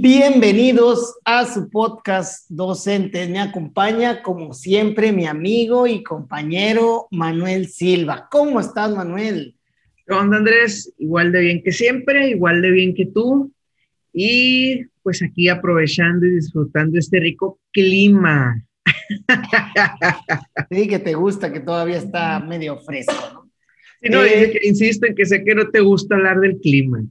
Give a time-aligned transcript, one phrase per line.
[0.00, 3.28] Bienvenidos a su podcast Docentes.
[3.28, 8.28] Me acompaña, como siempre, mi amigo y compañero Manuel Silva.
[8.30, 9.56] ¿Cómo estás, Manuel?
[10.06, 10.94] ¿Qué onda, Andrés?
[10.98, 13.52] Igual de bien que siempre, igual de bien que tú.
[14.12, 18.64] Y pues aquí aprovechando y disfrutando este rico clima.
[20.70, 23.50] Sí, que te gusta, que todavía está medio fresco, ¿no?
[24.00, 27.02] Sí, no, eh, que insisto en que sé que no te gusta hablar del clima.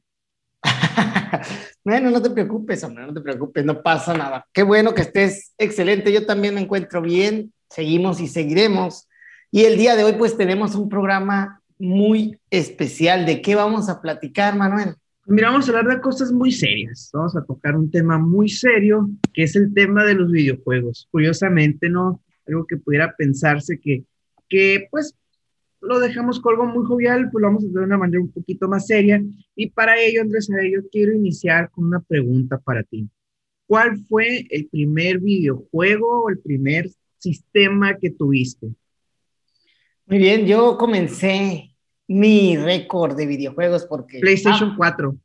[1.87, 4.45] Bueno, no te preocupes, hombre, no te preocupes, no pasa nada.
[4.51, 9.07] Qué bueno que estés excelente, yo también me encuentro bien, seguimos y seguiremos.
[9.51, 13.25] Y el día de hoy pues tenemos un programa muy especial.
[13.25, 14.95] ¿De qué vamos a platicar, Manuel?
[15.27, 17.09] Mira, vamos a hablar de cosas muy serias.
[17.13, 21.07] Vamos a tocar un tema muy serio, que es el tema de los videojuegos.
[21.09, 22.21] Curiosamente, ¿no?
[22.45, 24.03] Algo que pudiera pensarse que,
[24.49, 25.15] que pues
[25.81, 28.31] lo dejamos con algo muy jovial, pues lo vamos a hacer de una manera un
[28.31, 29.21] poquito más seria.
[29.55, 33.07] Y para ello, Andrés, yo quiero iniciar con una pregunta para ti.
[33.67, 38.67] ¿Cuál fue el primer videojuego o el primer sistema que tuviste?
[40.05, 41.75] Muy bien, yo comencé
[42.07, 44.19] mi récord de videojuegos porque...
[44.19, 45.17] PlayStation 4.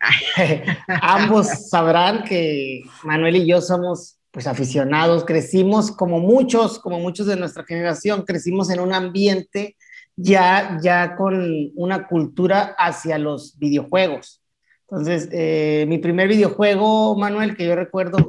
[1.03, 7.37] ambos sabrán que Manuel y yo somos pues aficionados, crecimos como muchos, como muchos de
[7.37, 9.77] nuestra generación, crecimos en un ambiente
[10.17, 14.43] ya, ya con una cultura hacia los videojuegos.
[14.83, 18.29] Entonces, eh, mi primer videojuego, Manuel, que yo recuerdo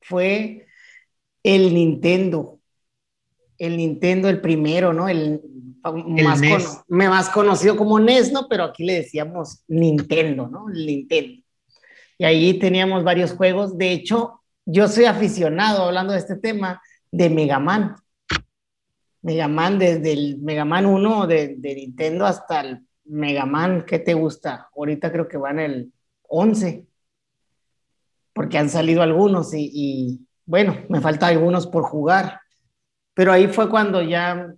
[0.00, 0.66] fue
[1.42, 2.60] el Nintendo.
[3.58, 5.08] El Nintendo, el primero, ¿no?
[5.08, 5.40] El,
[6.22, 8.48] más, e más conocido como NES, ¿no?
[8.48, 10.68] Pero aquí le decíamos Nintendo, ¿no?
[10.70, 11.42] El Nintendo.
[12.18, 13.76] Y ahí teníamos varios juegos.
[13.76, 17.96] De hecho, yo soy aficionado, hablando de este tema, de Mega Man.
[19.24, 24.12] Mega Man, desde el Mega Man 1 de, Nintendo hasta el Mega Man, ¿qué te
[24.12, 24.68] gusta?
[24.76, 25.90] Ahorita creo que van el
[26.28, 26.84] 11,
[28.34, 32.38] porque han salido algunos y, y bueno, me faltan algunos por jugar.
[33.14, 34.54] Pero ahí fue cuando ya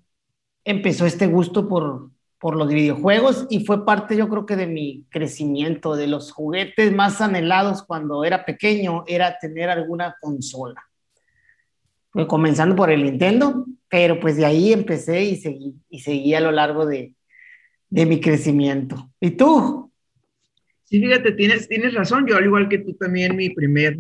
[0.65, 2.10] empezó este gusto por,
[2.41, 6.93] por los videojuegos y fue parte yo creo que de mi crecimiento, de los juguetes
[6.93, 10.82] más anhelados cuando era pequeño, era tener alguna consola
[12.27, 16.53] comenzando por el Nintendo, pero pues de ahí empecé y seguí, y seguí a lo
[16.53, 17.15] largo de,
[17.91, 19.10] de mi crecimiento.
[19.21, 19.93] ¿Y tú?
[20.84, 22.26] Sí, fíjate, tienes, tienes razón.
[22.26, 23.99] Yo, al igual que tú también, mi primer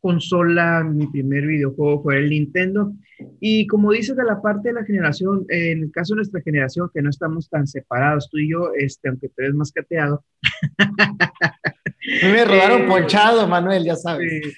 [0.00, 2.92] consola, mi primer videojuego fue el Nintendo.
[3.40, 6.90] Y como dices de la parte de la generación, en el caso de nuestra generación,
[6.92, 10.24] que no estamos tan separados, tú y yo, este, aunque te ves más cateado.
[12.22, 14.54] Me rodaron eh, ponchado, Manuel, ya sabes.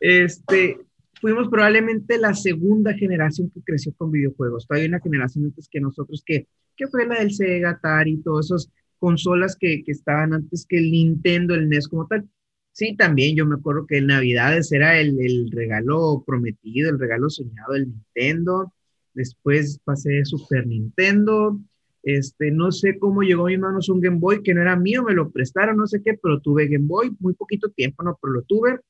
[0.00, 0.78] Este,
[1.22, 4.66] fuimos probablemente la segunda generación que creció con videojuegos.
[4.66, 8.46] Todavía hay una generación antes que nosotros que, que fue la del Sega, Atari, todas
[8.46, 12.28] esas consolas que, que estaban antes que el Nintendo, el NES como tal.
[12.72, 17.30] Sí, también yo me acuerdo que en Navidades era el, el regalo prometido, el regalo
[17.30, 18.72] soñado del Nintendo.
[19.14, 21.60] Después pasé Super Nintendo.
[22.02, 25.04] Este, no sé cómo llegó a mis manos un Game Boy que no era mío,
[25.04, 28.32] me lo prestaron, no sé qué, pero tuve Game Boy, muy poquito tiempo, no, pero
[28.32, 28.80] lo tuve.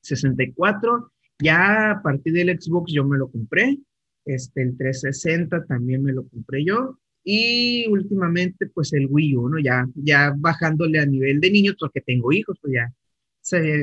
[0.00, 3.78] 64 mm, ya a partir del Xbox yo me lo compré,
[4.24, 9.58] este, el 360 también me lo compré yo, y últimamente pues el Wii U, ¿no?
[9.58, 12.92] Ya, ya bajándole a nivel de niños, porque tengo hijos, pues ya,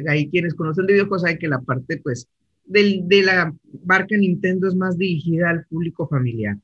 [0.10, 2.28] ahí quienes conocen de videojuegos saben que la parte pues
[2.66, 3.54] del, de la
[3.86, 6.58] marca Nintendo es más dirigida al público familiar.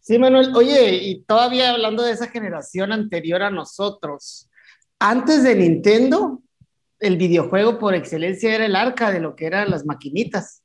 [0.00, 4.48] Sí, Manuel, oye, y todavía hablando de esa generación anterior a nosotros,
[4.98, 6.42] antes de Nintendo,
[7.00, 10.62] el videojuego por excelencia era el arca de lo que eran las maquinitas.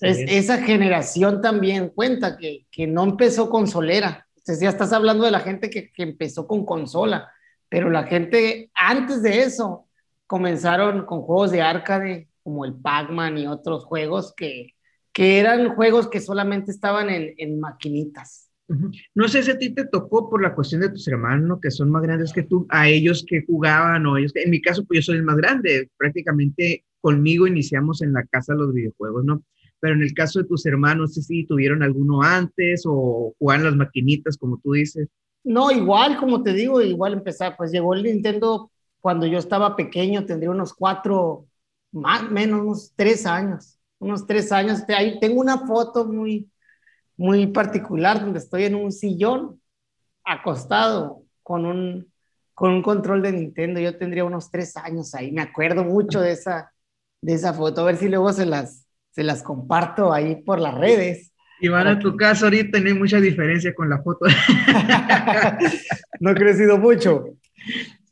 [0.00, 4.26] esa generación también cuenta que, que no empezó consolera.
[4.36, 7.30] Entonces ya estás hablando de la gente que, que, empezó con consola,
[7.68, 9.86] pero la gente antes de eso
[10.26, 14.74] comenzaron con juegos de arcade como el Pac-Man y otros juegos que,
[15.12, 18.47] que eran juegos que solamente estaban en, en maquinitas.
[19.14, 21.90] No sé si a ti te tocó por la cuestión de tus hermanos, que son
[21.90, 25.02] más grandes que tú, a ellos que jugaban o ellos, en mi caso, pues yo
[25.12, 29.42] soy el más grande, prácticamente conmigo iniciamos en la casa los videojuegos, ¿no?
[29.80, 33.64] Pero en el caso de tus hermanos, no sé si tuvieron alguno antes o jugaban
[33.64, 35.08] las maquinitas, como tú dices.
[35.44, 38.70] No, igual, como te digo, igual empezar, pues llegó el Nintendo
[39.00, 41.46] cuando yo estaba pequeño, tendría unos cuatro,
[41.92, 44.82] más menos, unos tres años, unos tres años.
[44.88, 46.50] Ahí tengo una foto muy,
[47.18, 49.60] muy particular donde estoy en un sillón
[50.24, 52.10] acostado con un,
[52.54, 53.80] con un control de Nintendo.
[53.80, 55.32] Yo tendría unos tres años ahí.
[55.32, 56.72] Me acuerdo mucho de esa,
[57.20, 57.82] de esa foto.
[57.82, 61.32] A ver si luego se las, se las comparto ahí por las redes.
[61.60, 64.26] Y van a tu casa ahorita no hay mucha diferencia con la foto.
[66.20, 67.24] no ha crecido mucho.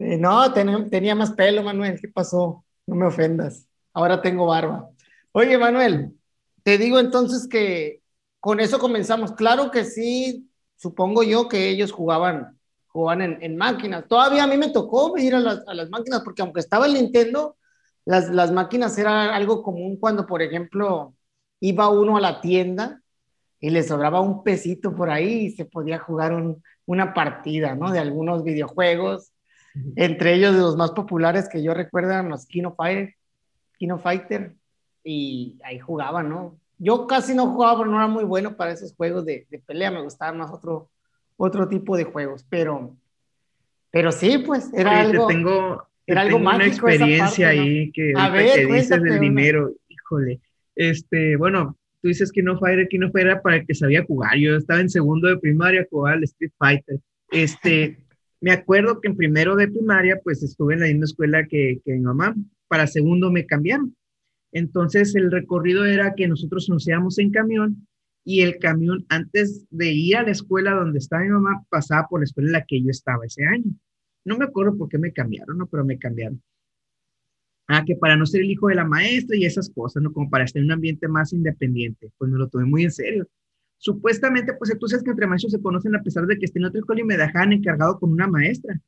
[0.00, 2.00] no, tenía, tenía más pelo, Manuel.
[2.00, 2.64] ¿Qué pasó?
[2.86, 3.68] No me ofendas.
[3.92, 4.88] ahora tengo barba.
[5.30, 6.12] Oye, Manuel,
[6.64, 8.00] te digo entonces que
[8.46, 9.32] con eso comenzamos.
[9.32, 12.56] Claro que sí, supongo yo que ellos jugaban,
[12.86, 14.06] jugaban en, máquinas.
[14.06, 16.94] Todavía a mí me tocó ir a las, a las máquinas, porque aunque estaba el
[16.94, 17.56] Nintendo,
[18.04, 21.16] las, las máquinas eran algo común cuando, por ejemplo,
[21.58, 23.00] iba uno a la tienda
[23.58, 27.90] y le sobraba un pesito por ahí y se podía jugar un, una partida, ¿no?
[27.90, 29.32] De algunos videojuegos,
[29.96, 33.12] entre ellos de los más populares que yo recuerdo eran los Kino Fighter,
[33.76, 34.54] Kino Fighter,
[35.02, 36.60] y ahí jugaba, ¿no?
[36.78, 39.90] Yo casi no jugaba, pero no era muy bueno para esos juegos de, de pelea,
[39.90, 40.90] me gustaban más otro,
[41.36, 42.94] otro tipo de juegos, pero,
[43.90, 45.26] pero sí, pues era algo...
[45.26, 50.40] tengo, era algo tengo una experiencia ahí que, a ver, que dices del dinero, híjole.
[50.74, 54.36] Este, bueno, tú dices que no Fighter, que no Fighter para el que sabía jugar.
[54.36, 57.00] Yo estaba en segundo de primaria, jugaba al Street Fighter.
[57.30, 57.96] Este,
[58.40, 61.92] me acuerdo que en primero de primaria, pues estuve en la misma escuela que, que
[61.94, 62.34] mi mamá.
[62.68, 63.95] Para segundo me cambiaron.
[64.56, 67.86] Entonces el recorrido era que nosotros nos íbamos en camión
[68.24, 72.20] y el camión antes de ir a la escuela donde estaba mi mamá pasaba por
[72.20, 73.70] la escuela en la que yo estaba ese año.
[74.24, 75.66] No me acuerdo por qué me cambiaron, ¿no?
[75.66, 76.42] pero me cambiaron.
[77.68, 80.10] Ah, que para no ser el hijo de la maestra y esas cosas, ¿no?
[80.10, 82.10] Como para estar en un ambiente más independiente.
[82.16, 83.28] Pues me lo tomé muy en serio.
[83.76, 86.64] Supuestamente, pues tú sabes que entre maestros se conocen a pesar de que esté en
[86.64, 88.80] otra escuela y me dejaban encargado con una maestra.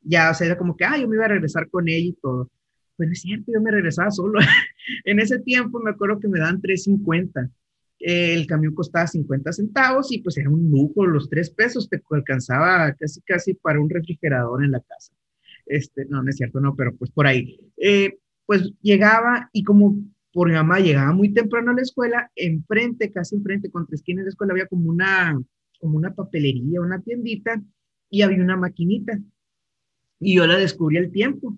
[0.00, 2.12] Ya, o sea, era como que, ah, yo me iba a regresar con ella y
[2.14, 2.50] todo.
[2.98, 4.38] Pues es cierto, yo me regresaba solo.
[5.04, 7.50] en ese tiempo me acuerdo que me dan 3.50.
[8.00, 12.92] el camión costaba 50 centavos y pues era un lujo, los tres pesos te alcanzaba
[12.94, 15.14] casi casi para un refrigerador en la casa.
[15.64, 17.58] Este, no, no es cierto, no, pero pues por ahí.
[17.76, 19.96] Eh, pues llegaba y como
[20.32, 24.26] por mi mamá llegaba muy temprano a la escuela, enfrente, casi enfrente, contra esquinas de
[24.26, 25.40] la escuela, había como una,
[25.80, 27.62] como una papelería, una tiendita,
[28.10, 29.18] y había una maquinita.
[30.20, 31.56] Y yo la descubrí al tiempo.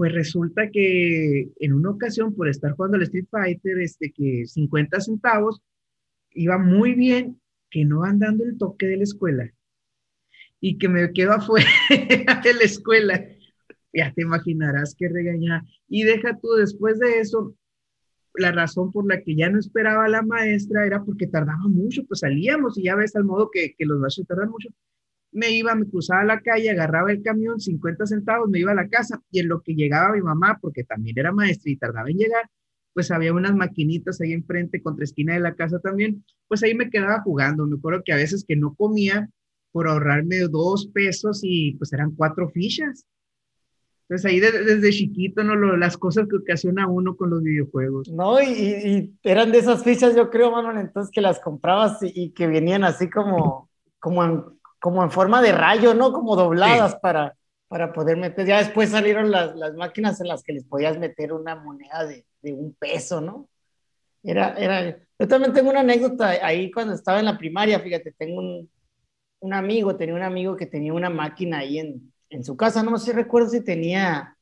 [0.00, 4.98] Pues resulta que en una ocasión, por estar jugando al Street Fighter, este, que 50
[4.98, 5.60] centavos,
[6.30, 7.38] iba muy bien,
[7.68, 9.52] que no van dando el toque de la escuela
[10.58, 13.22] y que me quedo afuera de la escuela
[13.92, 15.64] ya te imaginarás que regañar.
[15.86, 17.54] Y deja tú, después de eso,
[18.32, 22.06] la razón por la que ya no esperaba a la maestra era porque tardaba mucho,
[22.06, 24.70] pues salíamos y ya ves al modo que, que los maestros tardan mucho.
[25.32, 28.88] Me iba, me cruzaba la calle, agarraba el camión, 50 centavos, me iba a la
[28.88, 32.18] casa y en lo que llegaba mi mamá, porque también era maestra y tardaba en
[32.18, 32.50] llegar,
[32.92, 36.90] pues había unas maquinitas ahí enfrente, contra esquina de la casa también, pues ahí me
[36.90, 37.66] quedaba jugando.
[37.66, 39.28] Me acuerdo que a veces que no comía
[39.72, 43.06] por ahorrarme dos pesos y pues eran cuatro fichas.
[44.02, 45.54] Entonces ahí desde chiquito, ¿no?
[45.76, 48.08] las cosas que ocasiona uno con los videojuegos.
[48.08, 52.48] No, y, eran de esas fichas, yo creo, Manuel, entonces que las comprabas y, que
[52.48, 54.42] venían así como, como, en,
[54.80, 56.12] como en forma de rayo, ¿no?
[56.12, 57.36] Como dobladas para,
[57.68, 58.46] para poder meter.
[58.46, 62.24] Ya después salieron las, las, máquinas en las que les podías meter una moneda de,
[62.42, 63.48] de un peso, ¿no?
[64.22, 68.40] Era, era, yo también tengo una anécdota ahí cuando estaba en la primaria, fíjate, tengo
[68.40, 68.70] un,
[69.40, 72.98] un amigo, tenía un amigo que tenía una máquina ahí en, en su casa, no
[72.98, 74.36] sé, recuerdo si tenía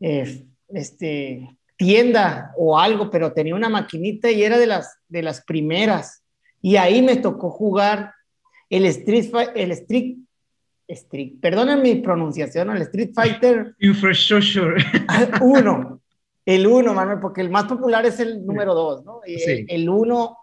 [0.00, 5.42] eh, este, tienda o algo, pero tenía una maquinita y era de las, de las
[5.42, 6.22] primeras.
[6.60, 8.12] Y ahí me tocó jugar
[8.70, 10.16] el Street, el Street,
[10.88, 13.74] Street perdónen mi pronunciación, el Street Fighter.
[13.80, 14.76] Infrastructure.
[15.42, 16.00] Uno,
[16.46, 19.20] el uno, Manuel, porque el más popular es el número dos, ¿no?
[19.26, 19.66] Sí.
[19.68, 20.38] El uno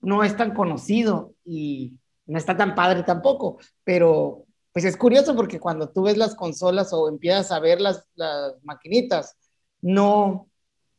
[0.00, 1.94] no es tan conocido y
[2.26, 6.92] no está tan padre tampoco, pero pues es curioso porque cuando tú ves las consolas
[6.92, 9.36] o empiezas a ver las, las maquinitas,
[9.80, 10.48] no,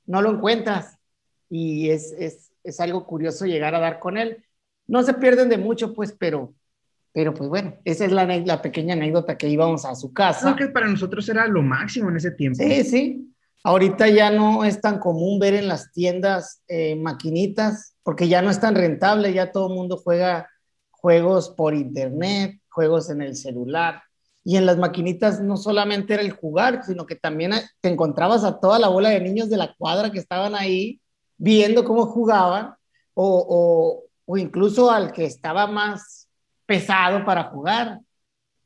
[0.05, 0.97] no lo encuentras
[1.49, 4.44] y es, es, es, algo curioso llegar a dar con él.
[4.87, 6.53] No se pierden de mucho, pues, pero,
[7.13, 10.55] pero pues bueno, esa es la, la pequeña anécdota que íbamos a su casa.
[10.55, 12.63] Creo que para nosotros era lo máximo en ese tiempo.
[12.63, 13.31] Sí, sí.
[13.63, 18.51] Ahorita ya no es tan común ver en las tiendas eh, maquinitas porque ya no
[18.51, 20.47] es tan rentable, ya todo el mundo juega
[20.91, 24.03] juegos por internet juegos en el celular.
[24.43, 28.59] Y en las maquinitas no solamente era el jugar, sino que también te encontrabas a
[28.59, 31.01] toda la bola de niños de la cuadra que estaban ahí
[31.37, 32.75] viendo cómo jugaban,
[33.13, 36.27] o, o, incluso al que estaba más
[36.65, 37.99] pesado para jugar,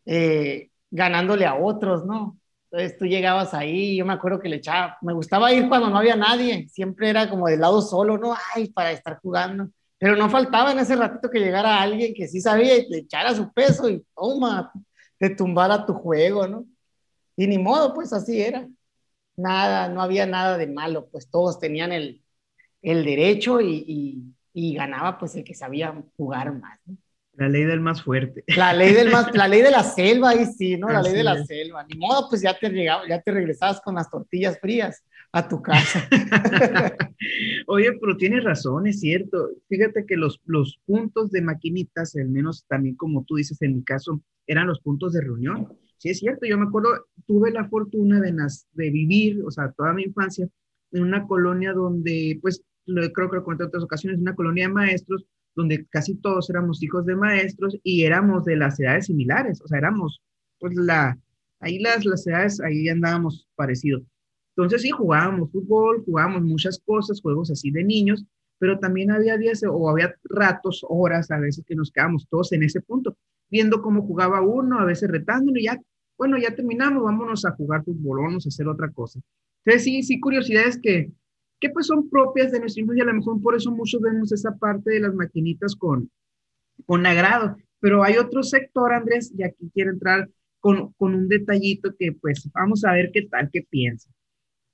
[0.06, 2.38] eh, ganándole a otros, ¿no?
[2.72, 5.98] Entonces tú llegabas ahí, yo me acuerdo que le echaba, me gustaba ir cuando no
[5.98, 8.36] había nadie, siempre era como del lado solo, ¿no?
[8.54, 9.70] Ay, para estar jugando.
[9.98, 13.36] Pero no faltaba en ese ratito que llegara alguien que sí sabía y te echara
[13.36, 14.72] su peso y toma,
[15.18, 16.66] te tumbara tu juego, ¿no?
[17.36, 18.68] Y ni modo, pues así era.
[19.36, 22.24] Nada, no había nada de malo, pues todos tenían el,
[22.82, 26.80] el derecho y, y, ganaba pues el que sabía jugar más.
[26.86, 26.98] ¿no?
[27.40, 28.44] La ley del más fuerte.
[28.48, 30.90] La ley del más, la ley de la selva, ahí sí, ¿no?
[30.90, 31.86] La ley de la selva.
[31.88, 35.62] Ni modo, pues ya te llegaba, ya te regresabas con las tortillas frías a tu
[35.62, 36.06] casa.
[37.68, 39.52] Oye, pero tienes razón, es cierto.
[39.70, 43.84] Fíjate que los, los puntos de maquinitas, al menos también como tú dices en mi
[43.86, 45.78] caso, eran los puntos de reunión.
[45.98, 46.90] Sí, es cierto, yo me acuerdo,
[47.26, 48.34] tuve la fortuna de,
[48.74, 50.48] de vivir, o sea, toda mi infancia,
[50.92, 54.68] en una colonia donde, pues, lo creo que lo comenté en otras ocasiones, una colonia
[54.68, 59.62] de maestros donde casi todos éramos hijos de maestros y éramos de las edades similares,
[59.62, 60.22] o sea, éramos,
[60.60, 61.18] pues, la,
[61.60, 64.04] ahí las, las edades, ahí andábamos parecidos.
[64.56, 68.26] Entonces sí, jugábamos fútbol, jugábamos muchas cosas, juegos así de niños,
[68.58, 72.64] pero también había días o había ratos, horas a veces que nos quedábamos todos en
[72.64, 73.18] ese punto,
[73.50, 75.80] viendo cómo jugaba uno, a veces retándolo y ya,
[76.18, 79.22] bueno, ya terminamos, vámonos a jugar fútbol, vamos a hacer otra cosa.
[79.64, 81.12] Entonces sí, sí, curiosidades que,
[81.60, 84.56] que pues son propias de nuestra infancia, a lo mejor por eso muchos vemos esa
[84.56, 86.10] parte de las maquinitas con,
[86.86, 91.94] con agrado, pero hay otro sector, Andrés, y aquí quiero entrar con, con un detallito
[91.98, 94.10] que pues vamos a ver qué tal, qué piensa.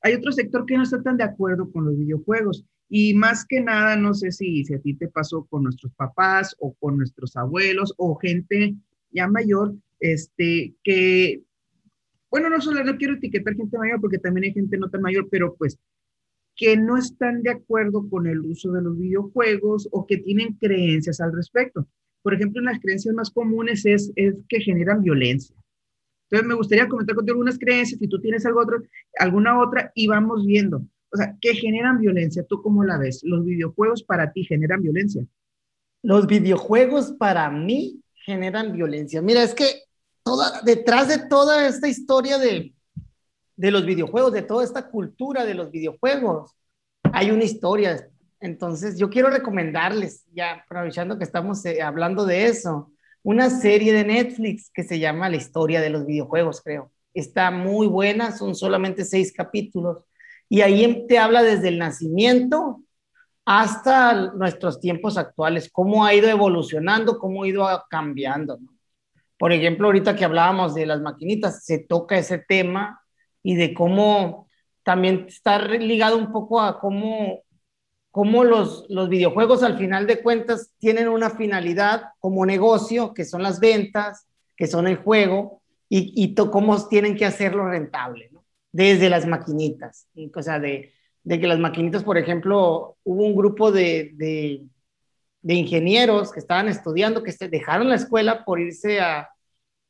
[0.01, 2.63] Hay otro sector que no está tan de acuerdo con los videojuegos.
[2.87, 6.55] Y más que nada, no sé si, si a ti te pasó con nuestros papás
[6.59, 8.75] o con nuestros abuelos o gente
[9.09, 11.41] ya mayor, este, que,
[12.29, 15.27] bueno, no solo no quiero etiquetar gente mayor porque también hay gente no tan mayor,
[15.31, 15.79] pero pues
[16.55, 21.19] que no están de acuerdo con el uso de los videojuegos o que tienen creencias
[21.19, 21.87] al respecto.
[22.21, 25.55] Por ejemplo, de las creencias más comunes es, es que generan violencia.
[26.29, 28.81] Entonces, me gustaría comentar contigo algunas creencias, si tú tienes algo otro,
[29.19, 30.81] alguna otra, y vamos viendo.
[31.11, 32.45] O sea, ¿qué generan violencia?
[32.47, 33.21] ¿Tú cómo la ves?
[33.23, 35.25] ¿Los videojuegos para ti generan violencia?
[36.01, 39.21] Los videojuegos para mí generan violencia.
[39.21, 39.83] Mira, es que
[40.23, 42.74] toda, detrás de toda esta historia de,
[43.55, 46.51] de los videojuegos, de toda esta cultura de los videojuegos,
[47.13, 48.09] hay una historia.
[48.39, 52.91] Entonces, yo quiero recomendarles, ya aprovechando que estamos eh, hablando de eso,
[53.23, 56.91] una serie de Netflix que se llama La historia de los videojuegos, creo.
[57.13, 60.03] Está muy buena, son solamente seis capítulos.
[60.49, 62.81] Y ahí te habla desde el nacimiento
[63.45, 68.59] hasta nuestros tiempos actuales, cómo ha ido evolucionando, cómo ha ido cambiando.
[69.37, 73.04] Por ejemplo, ahorita que hablábamos de las maquinitas, se toca ese tema
[73.45, 74.49] y de cómo
[74.81, 77.43] también está ligado un poco a cómo
[78.09, 83.43] cómo los, los videojuegos al final de cuentas tienen una finalidad como negocio, que son
[83.43, 84.25] las ventas,
[84.55, 88.31] que son el juego, y, y cómo tienen que hacerlo rentable,
[88.71, 90.07] desde las maquinitas.
[90.33, 94.63] O sea, de, de, que las maquinitas, por ejemplo, hubo un grupo de, de,
[95.41, 99.29] de ingenieros que estaban estudiando, que dejaron la escuela por irse a,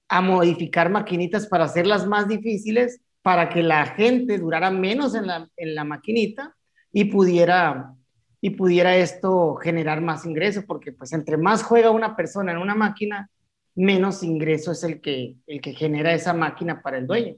[0.10, 5.50] a modificar maquinitas para hacerlas más difíciles, para que la gente durara menos en la,
[5.58, 6.56] en la maquinita
[6.94, 7.92] y pudiera
[8.40, 12.76] y pudiera esto generar más ingresos, porque pues entre más juega una persona en una
[12.76, 13.32] máquina,
[13.74, 17.38] menos ingreso es el que, el que genera esa máquina para el dueño.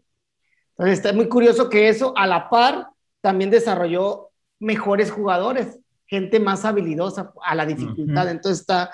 [0.72, 2.90] Entonces está muy curioso que eso a la par
[3.22, 8.30] también desarrolló mejores jugadores, gente más habilidosa a la dificultad.
[8.30, 8.92] Entonces está,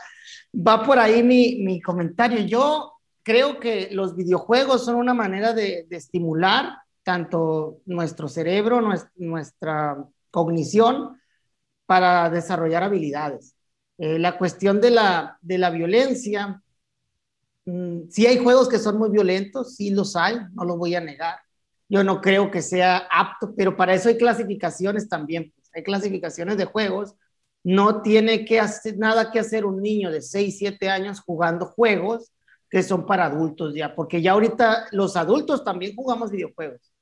[0.55, 2.41] va por ahí mi, mi, comentario.
[2.41, 8.81] Yo creo que los videojuegos son una manera de, de estimular tanto nuestro cerebro,
[9.15, 9.97] nuestra,
[10.31, 11.21] cognición,
[11.85, 13.55] para desarrollar habilidades.
[13.99, 16.63] Eh, la cuestión de la, de la violencia,
[17.65, 21.01] mm, sí hay juegos que son muy violentos, sí los hay, no lo voy a
[21.01, 21.37] negar.
[21.87, 25.51] Yo no creo que sea apto, pero para eso hay clasificaciones también.
[25.55, 25.69] Pues.
[25.75, 27.13] Hay clasificaciones de juegos.
[27.63, 32.31] No tiene que hacer, nada que hacer un niño de 6, 7 años jugando juegos
[32.73, 36.92] que son para adultos ya, porque ya ahorita los adultos también jugamos videojuegos.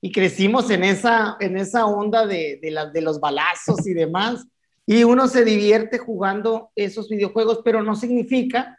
[0.00, 4.46] Y crecimos en esa, en esa onda de, de, de los balazos y demás.
[4.84, 8.78] Y uno se divierte jugando esos videojuegos, pero no significa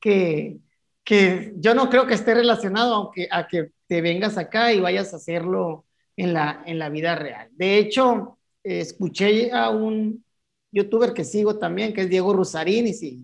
[0.00, 0.58] que,
[1.04, 5.12] que yo no creo que esté relacionado aunque, a que te vengas acá y vayas
[5.12, 5.84] a hacerlo
[6.16, 7.48] en la, en la vida real.
[7.52, 10.24] De hecho, escuché a un
[10.72, 13.20] youtuber que sigo también, que es Diego Rusarín, y sí,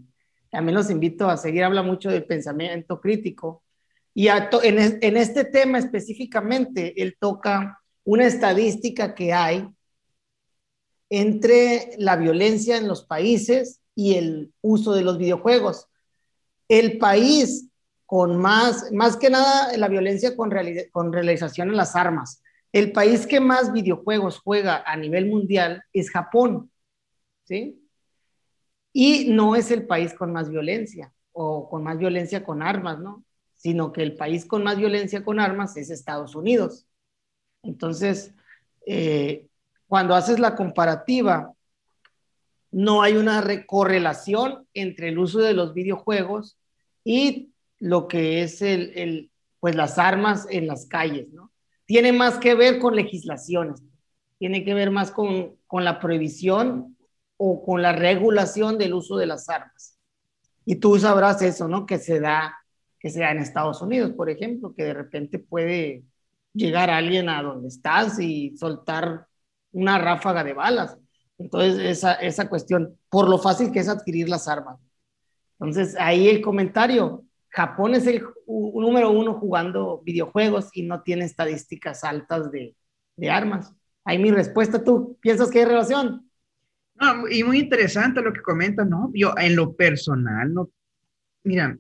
[0.51, 3.63] también los invito a seguir, habla mucho del pensamiento crítico.
[4.21, 9.67] Y en, este tema específicamente, él toca una estadística que hay
[11.09, 15.87] entre la violencia en los países y el uso de los videojuegos.
[16.69, 17.71] El país
[18.05, 20.53] con más, más que nada la violencia con,
[20.93, 22.43] con realización en las armas.
[22.73, 26.71] El país que más videojuegos juega a nivel mundial es Japón,
[27.45, 27.89] ¿sí?
[28.93, 33.25] Y no es el país con más violencia o con más violencia con armas, ¿no?
[33.61, 36.87] Sino que el país con más violencia con armas es Estados Unidos.
[37.63, 38.33] Entonces,
[38.87, 39.49] eh,
[39.87, 41.53] cuando haces la comparativa
[42.71, 46.57] no hay una correlación entre el uso de los videojuegos
[47.05, 51.53] y lo que es el, el, pues las armas en las calles, ¿no?
[51.85, 53.83] Tiene más que ver con legislaciones,
[54.39, 56.97] tiene que ver más con, con la prohibición
[57.37, 59.99] o con la regulación del uso de las armas.
[60.65, 61.85] Y tú sabrás eso, ¿no?
[61.85, 62.55] Que se da,
[63.01, 66.05] que se da en Estados Unidos, por ejemplo, que de repente puede
[66.53, 69.27] llegar alguien a donde estás y soltar
[69.73, 70.97] una ráfaga de balas.
[71.39, 74.79] Entonces, esa, esa cuestión, por lo fácil que es adquirir las armas.
[75.59, 82.05] Entonces, ahí el comentario, Japón es el número uno jugando videojuegos y no tiene estadísticas
[82.05, 82.77] altas de,
[83.17, 83.73] de armas.
[84.05, 86.31] Ahí mi respuesta, ¿tú piensas que hay relación?
[86.95, 89.11] No, y muy interesante lo que comentas, ¿no?
[89.15, 90.71] Yo en lo personal, no,
[91.45, 91.79] mira,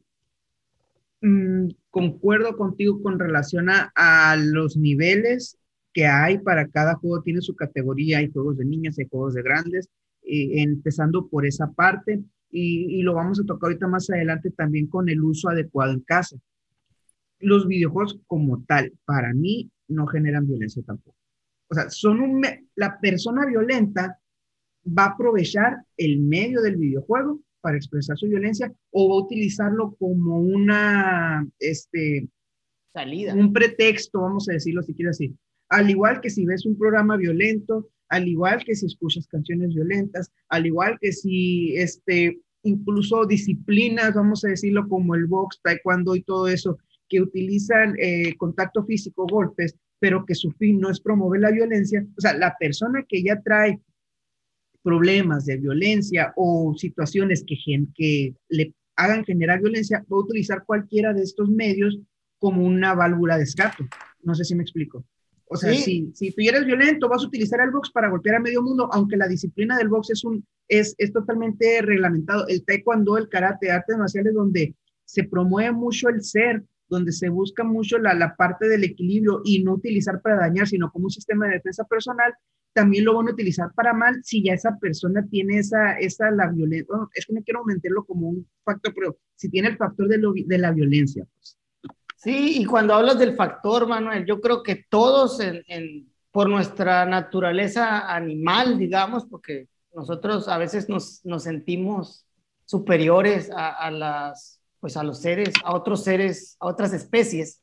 [1.20, 5.58] mmm, concuerdo contigo con relación a, los niveles
[5.92, 9.42] que hay para cada juego, tiene su categoría, hay juegos de niños, hay juegos de
[9.42, 9.88] grandes,
[10.22, 14.88] eh, empezando por esa parte, y, y, lo vamos a tocar ahorita más adelante también
[14.88, 16.36] con el uso adecuado en casa.
[17.38, 21.16] Los videojuegos como tal, para mí, no generan violencia tampoco.
[21.68, 24.18] O sea, son un, la persona violenta
[24.86, 29.94] va a aprovechar el medio del videojuego para expresar su violencia o va a utilizarlo
[29.98, 32.28] como una, este,
[32.92, 33.34] salida.
[33.34, 35.36] Un pretexto, vamos a decirlo si quieres decir.
[35.68, 40.32] Al igual que si ves un programa violento, al igual que si escuchas canciones violentas,
[40.48, 46.22] al igual que si, este, incluso disciplinas, vamos a decirlo como el box, taekwondo y
[46.22, 51.40] todo eso, que utilizan eh, contacto físico, golpes, pero que su fin no es promover
[51.40, 53.80] la violencia, o sea, la persona que ya trae
[54.82, 57.56] problemas de violencia o situaciones que,
[57.94, 61.98] que le hagan generar violencia, va a utilizar cualquiera de estos medios
[62.38, 63.88] como una válvula de escape.
[64.22, 65.04] No sé si me explico.
[65.52, 68.40] O sea, si, si tú eres violento, vas a utilizar el box para golpear a
[68.40, 72.46] medio mundo, aunque la disciplina del box es, un, es, es totalmente reglamentado.
[72.46, 77.64] El taekwondo, el karate, artes marciales donde se promueve mucho el ser, donde se busca
[77.64, 81.46] mucho la, la parte del equilibrio y no utilizar para dañar, sino como un sistema
[81.46, 82.32] de defensa personal,
[82.72, 86.48] también lo van a utilizar para mal si ya esa persona tiene esa, esa la
[86.48, 90.18] violencia, es que no quiero aumentarlo como un factor, pero si tiene el factor de,
[90.18, 91.26] lo, de la violencia.
[91.34, 91.58] Pues.
[92.16, 98.14] Sí, y cuando hablas del factor, Manuel, yo creo que todos en, por nuestra naturaleza
[98.14, 102.26] animal, digamos, porque nosotros a veces nos, nos sentimos
[102.66, 107.62] superiores a, las, pues a los seres, a otros seres, a otras especies,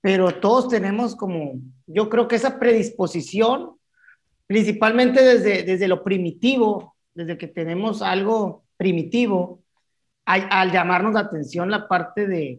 [0.00, 3.79] pero todos tenemos como, yo creo que esa predisposición
[4.50, 9.62] principalmente desde, desde lo primitivo, desde que tenemos algo primitivo,
[10.24, 12.58] al, llamarnos la atención la parte de,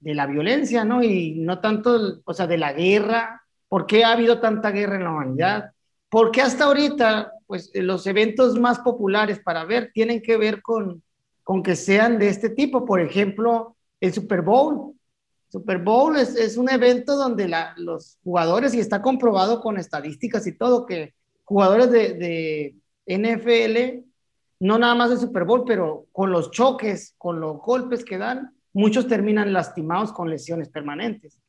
[0.00, 1.02] de, la violencia, ¿no?
[1.02, 5.04] Y no tanto, o sea, de la guerra, ¿por qué ha habido tanta guerra en
[5.04, 5.70] la humanidad?
[6.10, 11.02] ¿Por qué hasta ahorita, pues los eventos más populares para ver tienen que ver con,
[11.42, 12.84] con que sean de este tipo?
[12.84, 14.94] Por ejemplo, el Super Bowl.
[15.48, 20.46] Super Bowl es, es un evento donde la, los jugadores, y está comprobado con estadísticas
[20.46, 21.14] y todo, que
[21.44, 22.74] jugadores de,
[23.06, 24.04] NFL,
[24.60, 28.54] no nada más de Super Bowl, pero con los choques, con los golpes que dan,
[28.72, 31.40] muchos terminan lastimados con lesiones permanentes.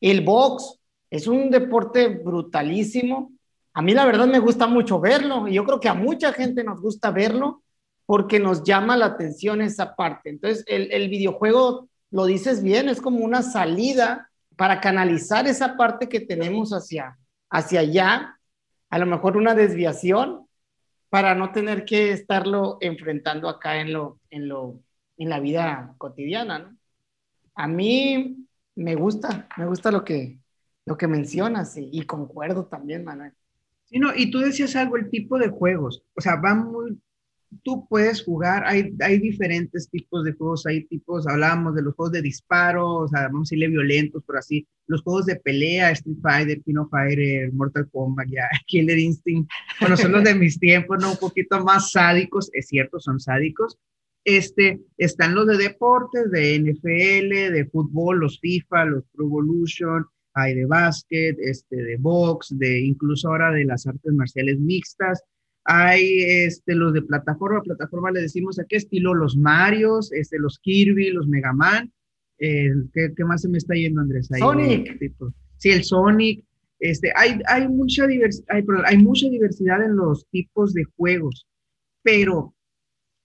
[0.00, 3.32] El box es un deporte brutalísimo.
[3.74, 6.64] A mí la verdad me gusta mucho verlo y yo creo que a mucha gente
[6.64, 7.62] nos gusta verlo
[8.06, 10.30] porque nos llama la atención esa parte.
[10.30, 16.08] Entonces, el, el videojuego, lo dices bien, es como una salida para canalizar esa parte
[16.08, 17.18] que tenemos hacia,
[17.50, 18.38] hacia allá
[18.92, 20.46] a lo mejor una desviación
[21.08, 24.82] para no tener que estarlo enfrentando acá en lo, en lo,
[25.16, 26.76] en la vida cotidiana, ¿no?
[27.54, 30.38] A mí me gusta, me gusta lo que,
[30.84, 33.32] lo que mencionas y, concuerdo también, Manuel.
[33.84, 37.00] Sí, no, y tú decías algo, el tipo de juegos, o sea, va muy,
[37.62, 42.12] tú puedes jugar, hay, hay diferentes tipos de juegos, hay tipos, hablábamos de los juegos
[42.12, 46.18] de disparo, o sea, vamos a decirle violentos, pero así, los juegos de pelea, Street
[46.22, 50.98] Fighter, King of Fighter, Mortal Kombat, ya, Killer Instinct, bueno, son los de mis tiempos,
[51.00, 51.12] ¿no?
[51.12, 53.78] Un poquito más sádicos, es cierto, son sádicos.
[54.24, 60.54] Este, están los de deportes, de NFL, de fútbol, los FIFA, los Pro Evolution, hay
[60.54, 65.22] de básquet, este, de box, de incluso ahora de las artes marciales mixtas,
[65.64, 70.58] hay este, los de plataforma, plataforma le decimos a qué estilo, los Marios, este, los
[70.58, 71.92] Kirby, los Mega Man.
[72.38, 74.28] ¿qué, ¿qué, más se me está yendo, Andrés?
[74.36, 74.98] Sonic.
[75.58, 76.44] sí, el Sonic.
[76.80, 81.46] Este, hay, hay, mucha diversidad, hay, hay mucha diversidad en los tipos de juegos,
[82.02, 82.56] pero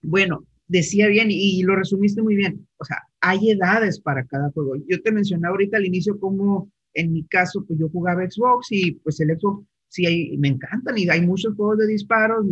[0.04, 2.67] bueno, decía bien y, y, lo resumiste muy bien.
[2.78, 4.76] O sea, hay edades para cada juego.
[4.88, 8.91] Yo te mencioné ahorita al inicio como en mi caso, pues yo jugaba Xbox y
[8.93, 12.45] pues el Xbox sí, hay, me encantan y hay muchos juegos de disparos,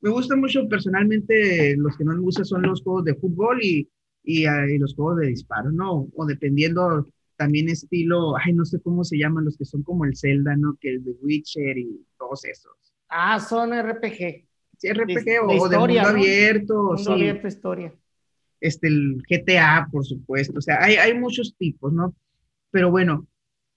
[0.00, 3.88] Me gusta mucho personalmente, los que no me gustan son los juegos de fútbol y,
[4.24, 6.08] y, ah, y, los juegos de disparo, ¿no?
[6.14, 10.16] O dependiendo también estilo, ay, no sé cómo se llaman, los que son como el
[10.16, 10.76] Zelda, ¿no?
[10.80, 12.72] Que el de Witcher y todos esos.
[13.08, 14.46] Ah, son RPG.
[14.78, 16.74] Sí, RPG o, de mundo abierto.
[16.74, 17.12] Mundo sí.
[17.12, 17.94] abierto, historia.
[18.60, 20.58] Este, el GTA, por supuesto.
[20.58, 22.14] O sea, hay, hay muchos tipos, ¿no?
[22.70, 23.26] Pero bueno,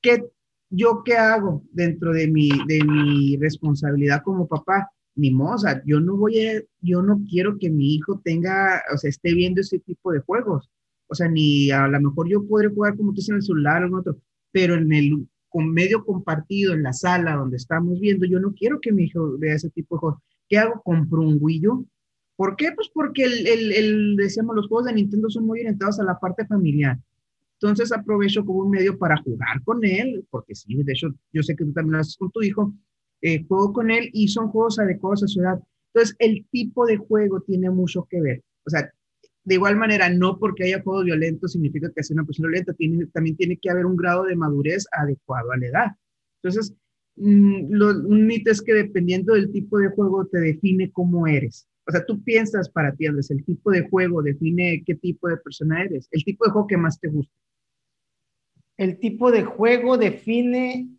[0.01, 0.23] ¿qué,
[0.69, 4.89] ¿yo qué hago dentro de mi, de mi responsabilidad como papá?
[5.15, 9.10] Ni sea, yo no voy a, yo no quiero que mi hijo tenga, o sea,
[9.10, 10.69] esté viendo ese tipo de juegos.
[11.08, 13.88] O sea, ni a lo mejor yo podré jugar como tú en el celular o
[13.88, 14.17] en otro,
[14.51, 18.82] pero en el con medio compartido, en la sala donde estamos viendo, yo no quiero
[18.82, 20.19] que mi hijo vea ese tipo de juegos.
[20.49, 20.82] ¿Qué hago?
[20.84, 21.88] Compro un Wii U.
[22.36, 22.73] ¿Por qué?
[22.75, 26.19] Pues porque el, el, el, decíamos, los juegos de Nintendo son muy orientados a la
[26.19, 26.99] parte familiar.
[27.65, 31.56] Entonces aprovecho como un medio para jugar con él, porque sí, de hecho, yo sé
[31.56, 32.71] que tú también lo haces con tu hijo,
[33.21, 35.60] eh, juego con él y son juegos adecuados a su edad.
[35.91, 38.43] Entonces, el tipo de juego tiene mucho que ver.
[38.67, 38.91] O sea,
[39.45, 43.08] de igual manera, no porque haya juegos violentos significa que sea una persona violenta, tiene,
[43.08, 45.88] también tiene que haber un grado de madurez adecuado a la edad.
[46.43, 46.71] Entonces,
[47.15, 51.67] mm, lo, un mito es que dependiendo del tipo de juego te define cómo eres.
[51.88, 55.38] O sea, tú piensas para ti, Andrés, el tipo de juego define qué tipo de
[55.38, 57.34] persona eres, el tipo de juego que más te gusta
[58.77, 60.89] el tipo de juego define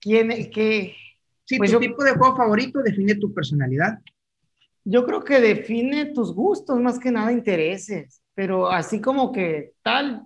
[0.00, 0.94] quién, qué.
[1.44, 3.98] Sí, pues tu tipo de juego favorito define tu personalidad.
[4.84, 10.22] Yo creo que define tus gustos, más que nada intereses, pero así como que tal,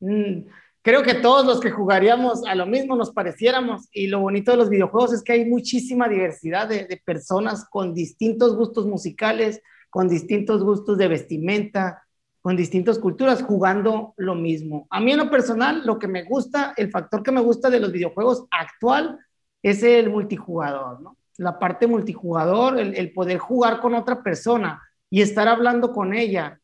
[0.00, 0.46] mm,
[0.82, 4.56] creo que todos los que jugaríamos a lo mismo nos pareciéramos y lo bonito de
[4.56, 10.08] los videojuegos es que hay muchísima diversidad de, de personas con distintos gustos musicales, con
[10.08, 12.02] distintos gustos de vestimenta,
[12.42, 14.88] con distintas culturas jugando lo mismo.
[14.90, 17.78] A mí en lo personal, lo que me gusta, el factor que me gusta de
[17.78, 19.20] los videojuegos actual
[19.62, 21.16] es el multijugador, ¿no?
[21.38, 26.60] La parte multijugador, el, poder jugar con otra persona y estar hablando con ella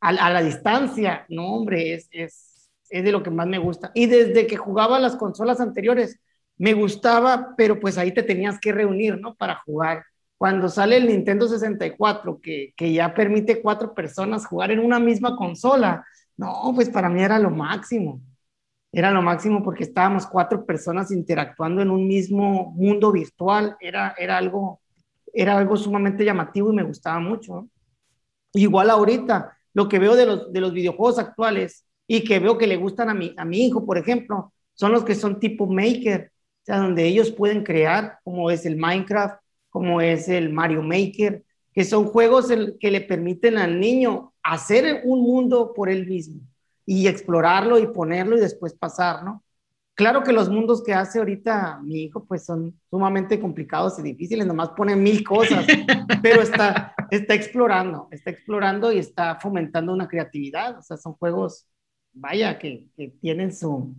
[0.00, 3.90] a, la distancia, no, hombre, es, es, es de lo que más me gusta.
[3.94, 6.20] Y desde que jugaba las consolas anteriores,
[6.58, 9.34] me gustaba, pero pues ahí te tenías que reunir, ¿no?
[9.34, 10.04] Para jugar
[10.38, 15.36] cuando sale el Nintendo 64, que, que ya permite cuatro personas jugar en una misma
[15.36, 16.04] consola,
[16.36, 18.20] no, pues para mí era lo máximo.
[18.92, 23.76] Era lo máximo porque estábamos cuatro personas interactuando en un mismo mundo virtual.
[23.80, 24.80] Era, era, algo,
[25.32, 27.68] era algo sumamente llamativo y me gustaba mucho.
[28.52, 32.66] Igual ahorita, lo que veo de los, de los videojuegos actuales y que veo que
[32.66, 36.32] le gustan a mi, a mi hijo, por ejemplo, son los que son tipo maker,
[36.32, 39.40] o sea, donde ellos pueden crear, como es el Minecraft,
[39.76, 42.48] como es el Mario Maker, que son juegos
[42.80, 46.40] que le permiten al niño hacer un mundo por él mismo
[46.86, 49.44] y explorarlo y ponerlo y después pasar, ¿no?
[49.94, 54.46] Claro que los mundos que hace ahorita mi hijo pues son sumamente complicados y difíciles,
[54.46, 55.66] nomás pone mil cosas,
[56.22, 61.66] pero está, está explorando, está explorando y está fomentando una creatividad, o sea, son juegos,
[62.14, 63.94] vaya, que, que tienen su,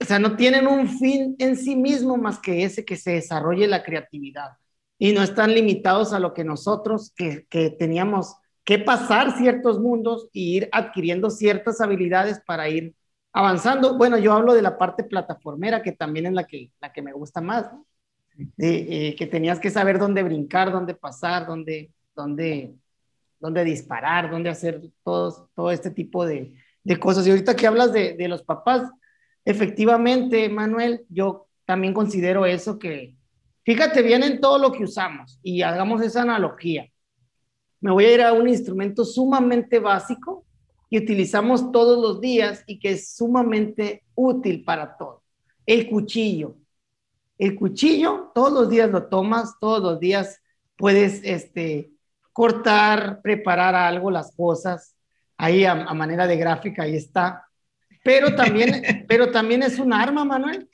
[0.00, 3.68] o sea, no tienen un fin en sí mismo más que ese que se desarrolle
[3.68, 4.56] la creatividad
[4.98, 10.28] y no están limitados a lo que nosotros que, que teníamos que pasar ciertos mundos
[10.32, 12.94] y ir adquiriendo ciertas habilidades para ir
[13.32, 13.98] avanzando.
[13.98, 17.12] Bueno, yo hablo de la parte plataformera, que también es la que, la que me
[17.12, 17.70] gusta más,
[18.58, 22.74] eh, que tenías que saber dónde brincar, dónde pasar, dónde, dónde,
[23.38, 27.26] dónde disparar, dónde hacer todos, todo este tipo de, de cosas.
[27.26, 28.90] Y ahorita que hablas de, de los papás,
[29.44, 33.16] efectivamente, Manuel, yo también considero eso que,
[33.64, 36.86] Fíjate bien en todo lo que usamos y hagamos esa analogía.
[37.80, 40.44] Me voy a ir a un instrumento sumamente básico
[40.90, 45.22] que utilizamos todos los días y que es sumamente útil para todo.
[45.64, 46.56] El cuchillo.
[47.38, 50.40] El cuchillo, todos los días lo tomas, todos los días
[50.76, 51.90] puedes este,
[52.32, 54.94] cortar, preparar algo, las cosas.
[55.38, 57.48] Ahí a, a manera de gráfica, ahí está.
[58.04, 60.68] Pero también, pero también es un arma, Manuel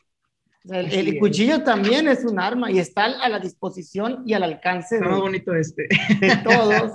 [0.65, 5.09] el, cuchillo también es un arma y está a la disposición y al alcance de,
[5.09, 5.89] bonito este.
[6.21, 6.93] de todos.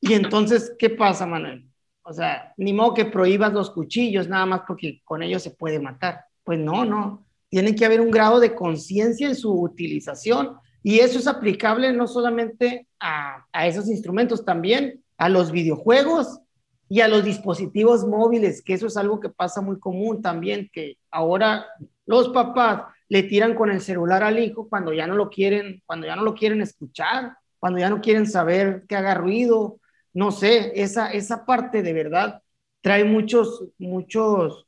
[0.00, 1.66] Y entonces, ¿qué pasa, Manuel?
[2.02, 5.78] O sea, ni modo que prohíbas los cuchillos nada más porque con ellos se puede
[5.78, 6.24] matar.
[6.44, 7.24] Pues no, no.
[7.48, 12.06] Tiene que haber un grado de conciencia en su utilización y eso es aplicable no
[12.06, 16.40] solamente a, a esos instrumentos, también a los videojuegos
[16.92, 20.98] y a los dispositivos móviles, que eso es algo que pasa muy común también, que
[21.10, 21.64] ahora
[22.04, 26.06] los papás le tiran con el celular al hijo cuando ya no lo quieren, cuando
[26.06, 29.80] ya no lo quieren escuchar, cuando ya no quieren saber que haga ruido,
[30.12, 32.42] no sé, esa, esa parte de verdad
[32.82, 34.66] trae muchos, muchos,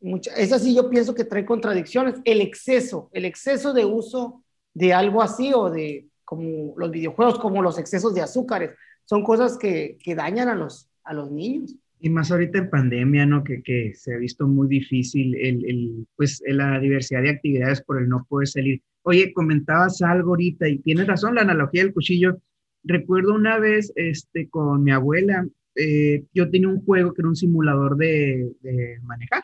[0.00, 4.42] muchas, esa sí yo pienso que trae contradicciones, el exceso, el exceso de uso
[4.72, 8.70] de algo así o de como los videojuegos, como los excesos de azúcares.
[9.04, 11.76] Son cosas que, que dañan a los, a los niños.
[12.00, 13.44] Y más ahorita en pandemia, ¿no?
[13.44, 18.00] Que, que se ha visto muy difícil el, el, pues, la diversidad de actividades por
[18.00, 18.80] el no poder salir.
[19.02, 22.40] Oye, comentabas algo ahorita y tienes razón, la analogía del cuchillo.
[22.84, 27.36] Recuerdo una vez este, con mi abuela, eh, yo tenía un juego que era un
[27.36, 29.42] simulador de, de manejar.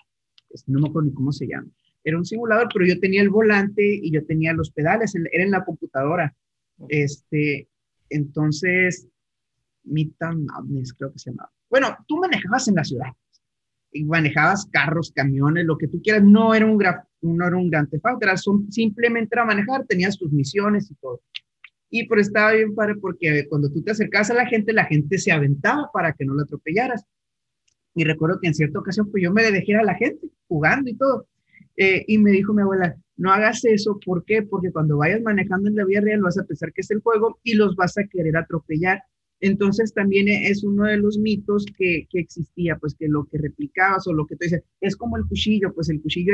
[0.66, 1.68] No me acuerdo ni cómo se llama.
[2.02, 5.50] Era un simulador, pero yo tenía el volante y yo tenía los pedales, era en
[5.50, 6.34] la computadora.
[6.88, 7.68] Este,
[8.08, 9.08] entonces,
[9.86, 11.50] Midtown Madness, creo que se llamaba.
[11.70, 13.08] Bueno, tú manejabas en la ciudad
[13.92, 16.22] y manejabas carros, camiones, lo que tú quieras.
[16.22, 16.78] No era un,
[17.22, 21.22] no era un gran tefauto, era simplemente era manejar, tenías tus misiones y todo.
[21.88, 25.18] Y pero estaba bien padre porque cuando tú te acercabas a la gente, la gente
[25.18, 27.04] se aventaba para que no la atropellaras.
[27.94, 30.94] Y recuerdo que en cierta ocasión, pues yo me dejé a la gente jugando y
[30.94, 31.26] todo.
[31.76, 34.42] Eh, y me dijo mi abuela, no hagas eso, ¿por qué?
[34.42, 37.38] Porque cuando vayas manejando en la vía real vas a pensar que es el juego
[37.42, 39.02] y los vas a querer atropellar.
[39.40, 44.12] Entonces también es uno de los mitos que, existía, pues que lo que replicabas o
[44.12, 46.32] lo que tú dices es como el cuchillo, pues el cuchillo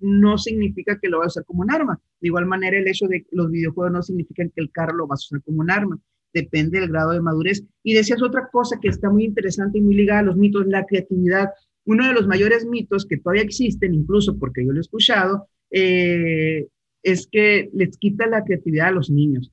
[0.00, 2.00] no significa que lo vas a usar como un arma.
[2.20, 5.20] De igual manera el hecho de los videojuegos no significan que el carro lo vas
[5.20, 6.00] a usar como un arma,
[6.32, 7.64] depende del grado de madurez.
[7.82, 10.86] Y decías otra cosa que está muy interesante y muy ligada a los mitos, la
[10.86, 11.50] creatividad.
[11.84, 16.66] Uno de los mayores mitos que todavía existen, incluso porque yo lo he escuchado, eh,
[17.02, 19.52] es que les quita la creatividad a los niños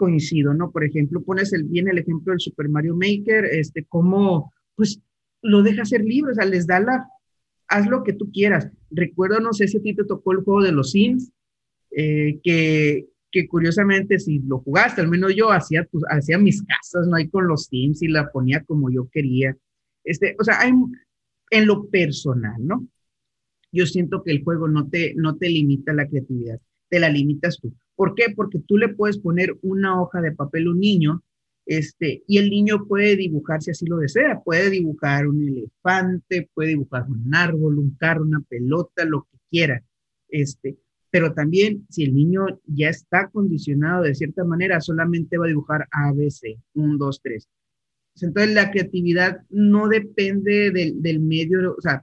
[0.00, 0.70] coincido, ¿no?
[0.70, 4.98] Por ejemplo, pones el, bien el ejemplo del Super Mario Maker, este, cómo, pues,
[5.42, 7.06] lo deja ser libre, o sea, les da la,
[7.68, 8.70] haz lo que tú quieras.
[8.90, 11.30] Recuerdo, no sé si a ti te tocó el juego de los Sims,
[11.90, 17.06] eh, que, que curiosamente si lo jugaste, al menos yo hacía, pues, hacía mis casas,
[17.06, 17.16] ¿no?
[17.16, 19.54] Ahí con los Sims y la ponía como yo quería.
[20.02, 20.72] Este, o sea, hay,
[21.50, 22.88] en lo personal, ¿no?
[23.70, 26.58] Yo siento que el juego no te, no te limita la creatividad,
[26.88, 27.74] te la limitas tú.
[28.00, 28.32] ¿Por qué?
[28.34, 31.22] Porque tú le puedes poner una hoja de papel a un niño
[31.66, 34.40] este, y el niño puede dibujar si así lo desea.
[34.42, 39.84] Puede dibujar un elefante, puede dibujar un árbol, un carro, una pelota, lo que quiera.
[40.30, 40.78] Este,
[41.10, 45.86] pero también si el niño ya está condicionado de cierta manera, solamente va a dibujar
[45.90, 47.48] A, B, C, 1, 2, 3.
[48.22, 52.02] Entonces la creatividad no depende del, del medio, o sea,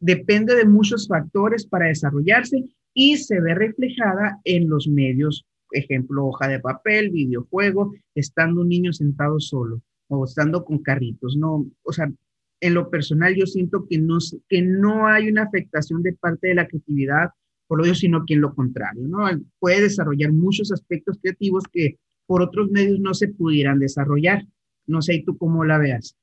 [0.00, 2.64] depende de muchos factores para desarrollarse
[2.94, 8.92] y se ve reflejada en los medios, ejemplo, hoja de papel, videojuego, estando un niño
[8.92, 11.66] sentado solo o estando con carritos, ¿no?
[11.82, 12.10] O sea,
[12.60, 16.54] en lo personal yo siento que no, que no hay una afectación de parte de
[16.54, 17.30] la creatividad
[17.66, 19.26] por lo sino que en lo contrario, ¿no?
[19.58, 24.46] Puede desarrollar muchos aspectos creativos que por otros medios no se pudieran desarrollar.
[24.86, 26.16] No sé, ¿y tú cómo la veas?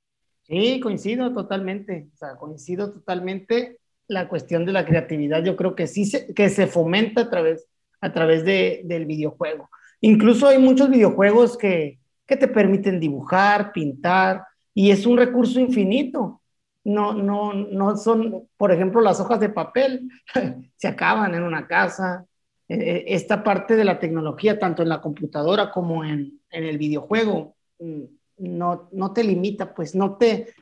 [0.44, 5.88] Sí, coincido totalmente, o sea, coincido totalmente la cuestión de la creatividad, yo creo que
[5.88, 7.68] sí se, que se fomenta a través,
[8.02, 9.70] a través de, del videojuego.
[10.02, 16.42] Incluso hay muchos videojuegos que, que te permiten dibujar, pintar, y es un recurso infinito.
[16.84, 20.10] No, no, no son, por ejemplo, las hojas de papel,
[20.76, 22.26] se acaban en una casa.
[22.68, 26.78] E, e, esta parte de la tecnología, tanto en la computadora como en, en el
[26.78, 28.04] videojuego, mm,
[28.38, 30.54] no, no te limita, pues no te,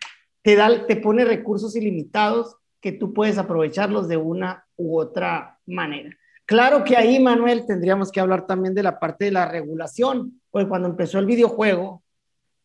[0.42, 6.16] te, da, te pone recursos ilimitados que tú puedes aprovecharlos de una u otra manera.
[6.46, 10.68] Claro que ahí, Manuel, tendríamos que hablar también de la parte de la regulación, porque
[10.68, 12.04] cuando empezó el videojuego,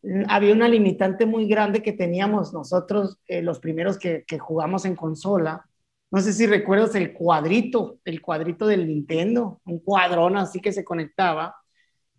[0.03, 4.96] mm, había una limitante muy grande que teníamos nosotros, eh, los primeros que, jugamos en
[4.96, 5.66] consola.
[6.11, 10.85] No sé si recuerdas el cuadrito, el cuadrito del Nintendo, un cuadrón así que se
[10.85, 11.57] conectaba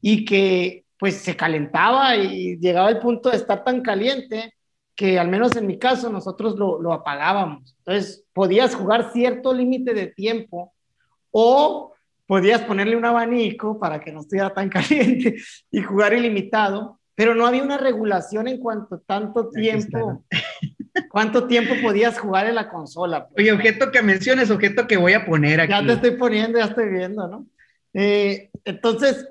[0.01, 4.55] y que pues se calentaba y llegaba al punto de estar tan caliente
[4.95, 7.75] que al menos en mi caso nosotros lo, lo apagábamos.
[7.79, 10.73] Entonces, podías jugar cierto límite de tiempo
[11.31, 11.93] o
[12.27, 15.36] podías ponerle un abanico para que no estuviera tan caliente
[15.71, 20.23] y jugar ilimitado, pero no había una regulación en cuanto a tanto tiempo,
[21.10, 23.27] cuánto tiempo podías jugar en la consola.
[23.27, 23.38] Pues.
[23.43, 25.71] Oye, objeto que menciones, objeto que voy a poner aquí.
[25.71, 27.45] Ya te estoy poniendo, ya estoy viendo, ¿no?
[27.93, 29.29] Eh, entonces,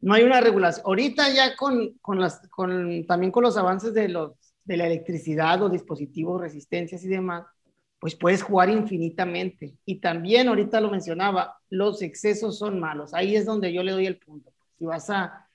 [0.00, 0.84] no hay una regulación.
[0.86, 4.32] Ahorita ya con, con las, con, también con los avances de los
[4.68, 7.46] de la electricidad o dispositivos, resistencias y demás,
[7.98, 9.74] pues puedes jugar infinitamente.
[9.86, 13.14] Y también, ahorita lo mencionaba, los excesos son malos.
[13.14, 14.52] Ahí es donde yo le doy el punto.
[14.78, 15.48] Si vas a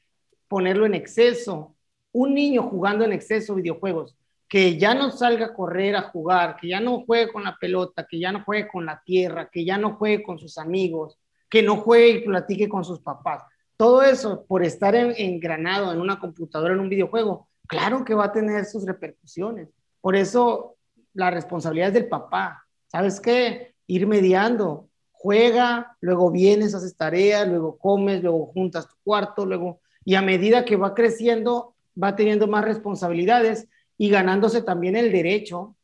[0.47, 1.76] ponerlo en exceso,
[2.12, 4.17] un niño jugando en exceso videojuegos,
[4.49, 8.08] que ya no salga a correr a jugar, que ya no juegue con la pelota,
[8.10, 11.62] que ya no juegue con la tierra, que ya no juegue con sus amigos, que
[11.62, 13.43] no juegue y platique con sus papás.
[13.78, 18.32] Todo eso por estar engranado en una computadora, en un videojuego, claro que va a
[18.32, 19.69] tener sus repercusiones.
[20.02, 20.78] Por eso
[21.13, 22.65] la responsabilidad es del papá.
[22.88, 23.76] ¿Sabes qué?
[23.88, 30.15] Ir mediando, juega, luego vienes, haces tareas, luego comes, luego juntas tu cuarto, luego, y
[30.15, 35.76] a medida que va creciendo, va teniendo más responsabilidades y ganándose también el derecho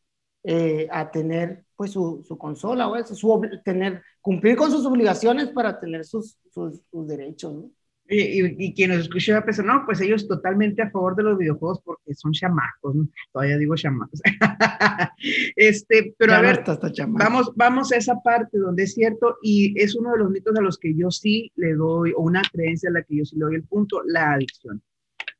[0.44, 5.80] eh, a tener pues su, consola o eso, su, tener, cumplir con sus obligaciones para
[5.80, 7.72] tener sus, sus derechos, ¿no?
[8.12, 11.22] Y, y, quien nos escuchó va a pensar, no, pues ellos totalmente a favor de
[11.22, 13.08] los videojuegos porque son chamacos, ¿no?
[13.32, 14.20] todavía digo chamacos.
[15.56, 16.64] este, pero a ver,
[17.10, 20.62] vamos, vamos a esa parte donde es cierto y es uno de los mitos a
[20.62, 23.46] los que yo sí le doy, o una creencia a la que yo sí le
[23.46, 24.82] doy el punto, la adicción.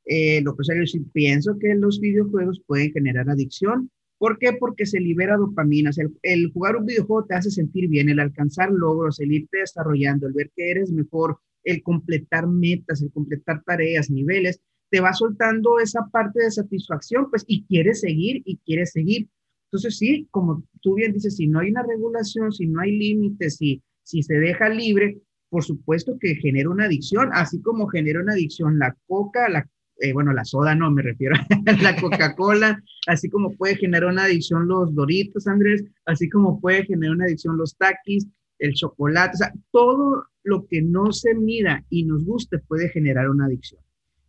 [0.06, 3.90] Eh, lo que sea, yo sí pienso que los videojuegos pueden generar adicción.
[4.20, 4.54] ¿Por qué?
[4.54, 5.90] Porque se libera dopamina.
[5.98, 10.28] el, el jugar un videojuego te hace sentir bien, el alcanzar logros, el irte desarrollando,
[10.28, 15.80] el ver que eres mejor, el completar metas, el completar tareas, niveles, te va soltando
[15.80, 19.28] esa parte de satisfacción, pues, y quieres seguir y quieres seguir.
[19.66, 23.58] Entonces, sí, como tú bien dices, si no hay una regulación, si no hay límites,
[23.58, 28.34] si, si se deja libre, por supuesto que genera una adicción, así como genera una
[28.34, 29.68] adicción la coca, la,
[30.00, 31.36] eh, bueno, la soda no, me refiero
[31.68, 36.86] a la Coca-Cola, así como puede generar una adicción los Doritos, Andrés, así como puede
[36.86, 38.28] generar una adicción los taquis,
[38.60, 43.30] el chocolate, o sea, todo lo que no se mira y nos guste puede generar
[43.30, 43.82] una adicción.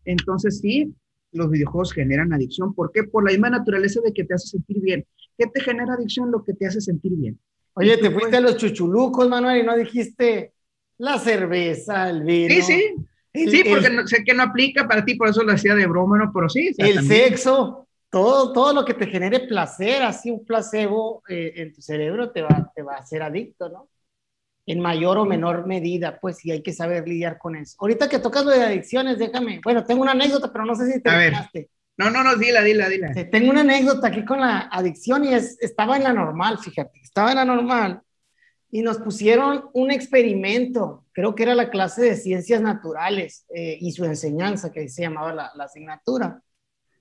[0.04, 0.94] Entonces, sí,
[1.32, 2.74] los videojuegos generan adicción.
[2.74, 3.04] ¿Por qué?
[3.04, 5.06] Por la misma naturaleza de que te hace sentir bien.
[5.36, 6.30] ¿Qué te genera adicción?
[6.30, 7.38] Lo que te hace sentir bien.
[7.74, 10.52] Oye, te fuiste a los chuchulucos, Manuel, y no dijiste
[10.98, 12.54] la cerveza, el vino.
[12.54, 12.62] Sí,
[13.32, 13.48] sí.
[13.50, 16.32] sí, porque sé que no aplica para ti, por eso lo hacía de broma, ¿no?
[16.32, 16.72] Pero sí.
[16.76, 21.80] el sexo, todo, todo lo que te genere placer, así un placebo eh, en tu
[21.80, 23.88] cerebro te va, te va a hacer adicto, ¿no?
[24.70, 27.76] En mayor o menor medida, pues sí hay que saber lidiar con eso.
[27.80, 31.02] Ahorita que tocas lo de adicciones, déjame, bueno, tengo una anécdota, pero no sé si
[31.02, 31.70] te dejaste.
[31.96, 33.12] No, no, no, dila, dila, dila.
[33.32, 37.30] Tengo una anécdota aquí con la adicción y es, estaba en la normal, fíjate, estaba
[37.30, 38.00] en la normal
[38.70, 43.90] y nos pusieron un experimento, creo que era la clase de ciencias naturales eh, y
[43.90, 46.40] su enseñanza, que se llamaba la, la asignatura.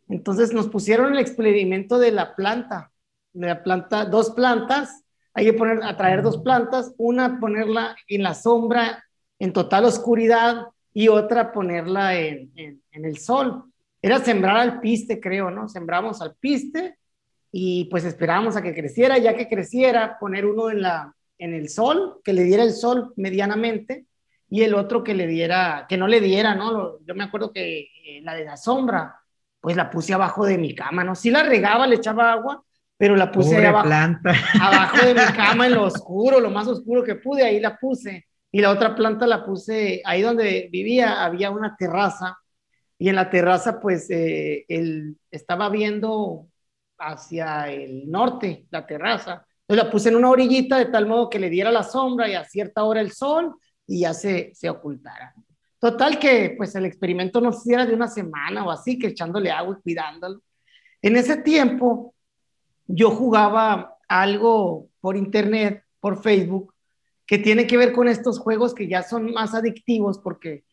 [0.08, 2.92] Entonces nos pusieron el experimento de la planta,
[3.32, 5.04] de la planta, dos plantas
[5.40, 9.06] hay que poner, atraer dos plantas, una ponerla en la sombra,
[9.40, 12.52] en total oscuridad, y otra ponerla en,
[12.92, 13.64] el sol.
[14.02, 15.70] Era sembrar al piste, creo, ¿no?
[15.70, 16.98] Sembramos al piste
[17.54, 21.70] y pues esperábamos a que creciera, ya que creciera, poner uno en, la, en el
[21.70, 24.08] sol, que le diera el sol medianamente,
[24.50, 27.00] y el otro que le diera, que no le diera, ¿no?
[27.06, 29.22] Yo me acuerdo que eh, la de la sombra,
[29.62, 31.16] pues la puse abajo de mi cama, ¿no?
[31.16, 32.62] Si la regaba, le echaba agua,
[33.00, 34.34] pero la puse abajo, planta.
[34.62, 38.28] abajo de mi cama en lo oscuro, lo más oscuro que pude, ahí la puse.
[38.52, 42.38] Y la otra planta la puse ahí donde vivía, había una terraza
[42.98, 46.48] y en la terraza pues eh, él estaba viendo
[46.98, 49.46] hacia el norte, la terraza.
[49.62, 52.34] Entonces la puse en una orillita de tal modo que le diera la sombra y
[52.34, 53.56] a cierta hora el sol
[53.88, 55.34] y ya se, se ocultara.
[55.80, 59.78] Total que pues el experimento no se de una semana o así, que echándole agua
[59.80, 60.42] y cuidándolo.
[61.02, 62.14] En ese tiempo
[62.90, 66.74] yo jugaba algo por internet, por Facebook,
[67.26, 70.66] que tiene que ver con estos juegos que ya son más adictivos porque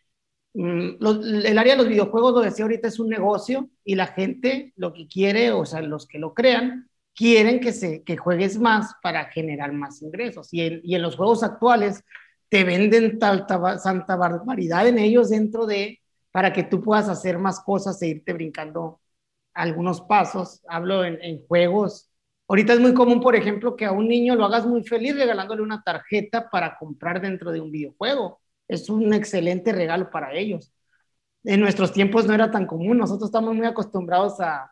[0.55, 1.05] mm,
[1.45, 4.95] el área de los videojuegos, lo decía ahorita, es un negocio y la gente lo
[4.95, 9.27] que quiere, o sea, los que lo crean, quieren que, se, que juegues más para
[9.27, 10.49] generar más ingresos.
[10.53, 12.03] Y, y en los juegos actuales
[12.49, 16.01] te venden tanta santa barbaridad en ellos dentro de,
[16.31, 19.01] para que tú puedas hacer más cosas e irte brincando
[19.53, 20.63] algunos pasos.
[20.69, 22.06] Hablo en, en juegos
[22.49, 25.63] Ahorita es muy común, por ejemplo, que a un niño lo hagas muy feliz regalándole
[25.63, 28.41] una tarjeta para comprar dentro de un videojuego.
[28.69, 30.73] Es un excelente regalo para ellos.
[31.45, 32.99] En nuestros tiempos no era tan común.
[32.99, 34.71] Nosotros estamos muy acostumbrados a,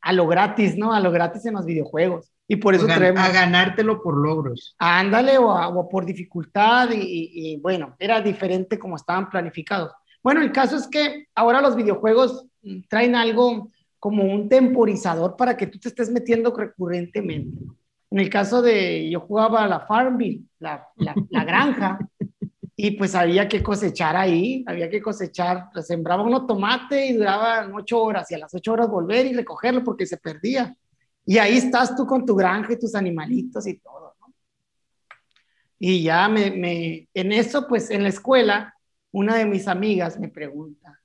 [0.00, 0.92] a lo gratis, ¿no?
[0.92, 2.30] A lo gratis en los videojuegos.
[2.46, 3.22] Y por eso traemos...
[3.22, 4.74] A ganártelo por logros.
[4.78, 6.90] Ándale, o, o por dificultad.
[6.92, 9.92] Y, y, bueno, era diferente como estaban planificados.
[10.22, 12.46] Bueno, el caso es que ahora los videojuegos
[12.88, 13.70] traen algo
[14.04, 17.58] como un temporizador para que tú te estés metiendo recurrentemente.
[18.10, 21.98] En el caso de, yo jugaba la Farmville, la, la, granja,
[22.76, 28.02] y pues había que cosechar ahí, había que cosechar, sembraba uno tomate y duraban ocho
[28.02, 30.76] horas, y a las ocho horas volver y recogerlo porque se perdía.
[31.24, 34.34] Y ahí estás tú con tu granja y tus animalitos y todo, ¿no?
[35.78, 38.74] Y ya me, me, en eso, pues en la escuela,
[39.12, 41.00] una de mis amigas me pregunta,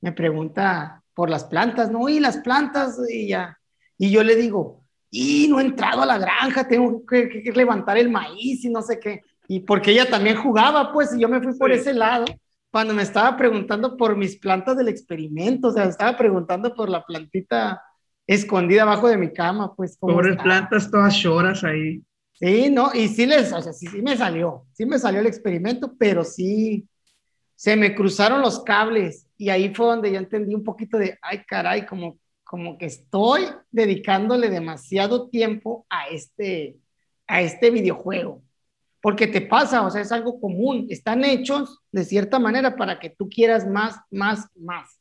[0.00, 2.08] me pregunta, por las plantas, ¿no?
[2.08, 3.58] Y las plantas, y ya.
[3.98, 8.10] Y yo le digo, y no he entrado a la granja, tengo que, levantar el
[8.10, 9.22] maíz y no sé qué.
[9.46, 12.24] Y porque ella también jugaba, pues, y yo me fui por ese lado
[12.70, 17.04] cuando me estaba preguntando por mis plantas del experimento, o sea, estaba preguntando por la
[17.04, 17.82] plantita
[18.26, 19.98] escondida abajo de mi cama, pues.
[19.98, 22.02] Pobres plantas todas lloras ahí.
[22.32, 25.26] Sí, no, y sí les, o sea, sí, sí me salió, sí me salió el
[25.26, 26.88] experimento, pero sí
[27.62, 31.44] se me cruzaron los cables y ahí fue donde yo entendí un poquito de, ay
[31.46, 36.76] caray, como, como que estoy dedicándole demasiado tiempo a este,
[37.28, 38.42] a este videojuego.
[39.00, 43.10] Porque te pasa, o sea, es algo común, están hechos de cierta manera para que
[43.10, 44.98] tú quieras más, más, más,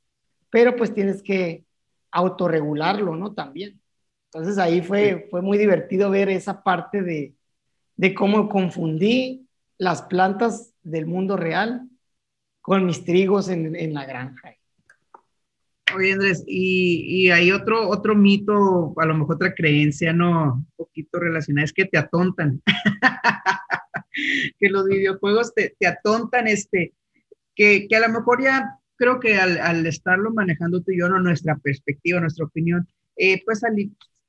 [0.52, 1.66] pero pues tienes que
[2.12, 3.34] autorregularlo, ¿no?
[3.34, 3.82] También.
[4.26, 7.34] Entonces ahí fue, fue muy divertido ver esa parte de,
[7.96, 9.48] de cómo confundí
[9.80, 11.88] las plantas del mundo real
[12.62, 14.56] con mis trigos en, la granja.
[15.96, 20.54] Oye, Andrés, y, y, hay otro, otro mito, a lo mejor otra creencia, ¿no?
[20.54, 22.62] Un poquito relacionada, es que te atontan.
[24.60, 26.94] que los videojuegos te, te atontan, este,
[27.56, 31.10] que, que, a lo mejor ya creo que al, al, estarlo manejando tú y yo,
[31.10, 32.88] no nuestra perspectiva, nuestra opinión,
[33.18, 33.76] eh, pues al,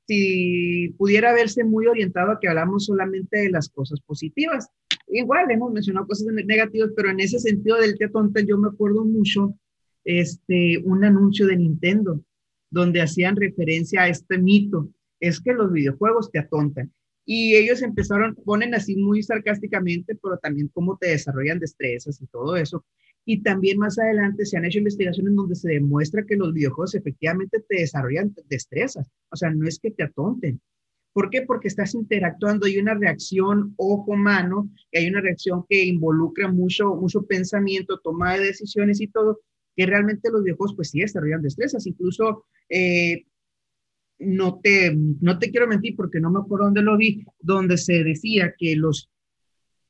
[0.07, 4.67] si pudiera verse muy orientado a que hablamos solamente de las cosas positivas.
[5.07, 9.05] Igual hemos mencionado cosas negativas, pero en ese sentido del te tonta yo me acuerdo
[9.05, 9.55] mucho
[10.03, 12.21] este, un anuncio de Nintendo
[12.69, 14.89] donde hacían referencia a este mito,
[15.19, 16.91] es que los videojuegos te atontan.
[17.25, 22.57] Y ellos empezaron, ponen así muy sarcásticamente, pero también cómo te desarrollan destrezas y todo
[22.57, 22.83] eso.
[23.25, 27.63] Y también más adelante se han hecho investigaciones donde se demuestra que los videojuegos efectivamente
[27.67, 29.09] te desarrollan destrezas.
[29.29, 30.59] O sea, no es que te atonten.
[31.13, 31.43] ¿Por qué?
[31.43, 37.99] Porque estás interactuando, hay una reacción ojo-mano, hay una reacción que involucra mucho, mucho pensamiento,
[38.03, 39.41] toma de decisiones y todo,
[39.75, 41.85] que realmente los videojuegos pues sí desarrollan destrezas.
[41.85, 43.25] Incluso, eh,
[44.19, 48.03] no, te, no te quiero mentir porque no me acuerdo dónde lo vi, donde se
[48.03, 49.11] decía que los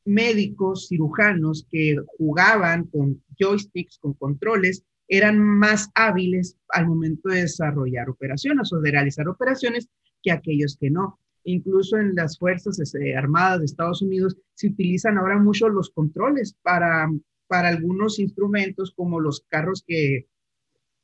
[0.05, 8.09] médicos, cirujanos que jugaban con joysticks, con controles, eran más hábiles al momento de desarrollar
[8.09, 9.87] operaciones o de realizar operaciones
[10.21, 11.19] que aquellos que no.
[11.43, 16.55] Incluso en las Fuerzas este, Armadas de Estados Unidos se utilizan ahora mucho los controles
[16.61, 17.11] para,
[17.47, 20.27] para algunos instrumentos como los carros que,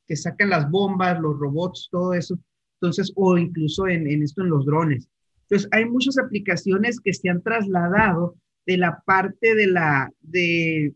[0.07, 2.39] que sacan las bombas, los robots, todo eso.
[2.81, 5.09] Entonces, o incluso en, en esto en los drones.
[5.43, 8.35] Entonces, hay muchas aplicaciones que se han trasladado
[8.65, 10.93] de la parte de la, de,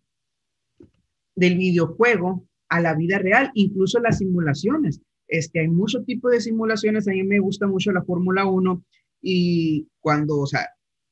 [1.35, 5.01] del videojuego a la vida real, incluso las simulaciones.
[5.27, 8.83] Este, hay mucho tipo de simulaciones, a mí me gusta mucho la Fórmula 1
[9.21, 10.67] y cuando, o sea,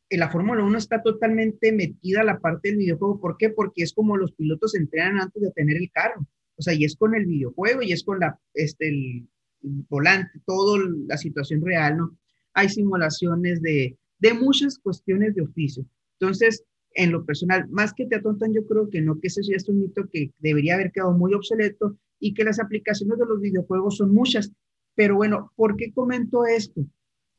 [0.10, 3.22] en la Fórmula 1 está totalmente metida la parte del videojuego.
[3.22, 3.50] ¿Por qué?
[3.50, 6.28] Porque es como los pilotos entrenan antes de tener el carro.
[6.58, 9.28] O sea, y es con el videojuego y es con la, este, el,
[9.62, 12.18] volante, toda la situación real, ¿no?
[12.54, 15.86] Hay simulaciones de, de muchas cuestiones de oficio.
[16.22, 16.64] Entonces,
[16.94, 19.68] en lo personal, más que te atontan, yo creo que no, que ese ya es
[19.68, 23.98] un mito que debería haber quedado muy obsoleto y que las aplicaciones de los videojuegos
[23.98, 24.52] son muchas.
[24.94, 26.86] Pero bueno, ¿por qué comento esto?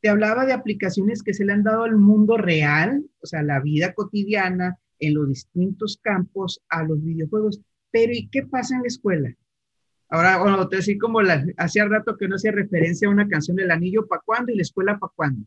[0.00, 3.60] Te hablaba de aplicaciones que se le han dado al mundo real, o sea, la
[3.60, 7.60] vida cotidiana, en los distintos campos, a los videojuegos.
[7.92, 9.32] Pero ¿y qué pasa en la escuela?
[10.08, 13.56] Ahora, bueno, te decía como la, hacía rato que no hacía referencia a una canción
[13.56, 14.50] del anillo, ¿para cuándo?
[14.50, 15.46] Y la escuela, ¿para cuándo?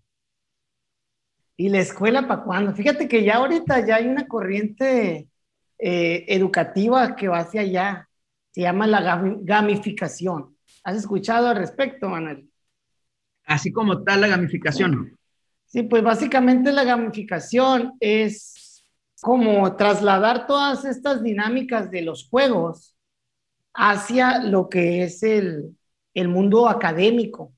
[1.57, 2.73] ¿Y la escuela para cuándo?
[2.73, 5.29] Fíjate que ya ahorita ya hay una corriente
[5.77, 8.09] eh, educativa que va hacia allá.
[8.51, 10.55] Se llama la gamificación.
[10.83, 12.49] ¿Has escuchado al respecto, Manuel?
[13.45, 15.17] Así como tal la gamificación.
[15.65, 18.83] Sí, pues básicamente la gamificación es
[19.21, 22.95] como trasladar todas estas dinámicas de los juegos
[23.73, 25.75] hacia lo que es el,
[26.13, 27.53] el mundo académico.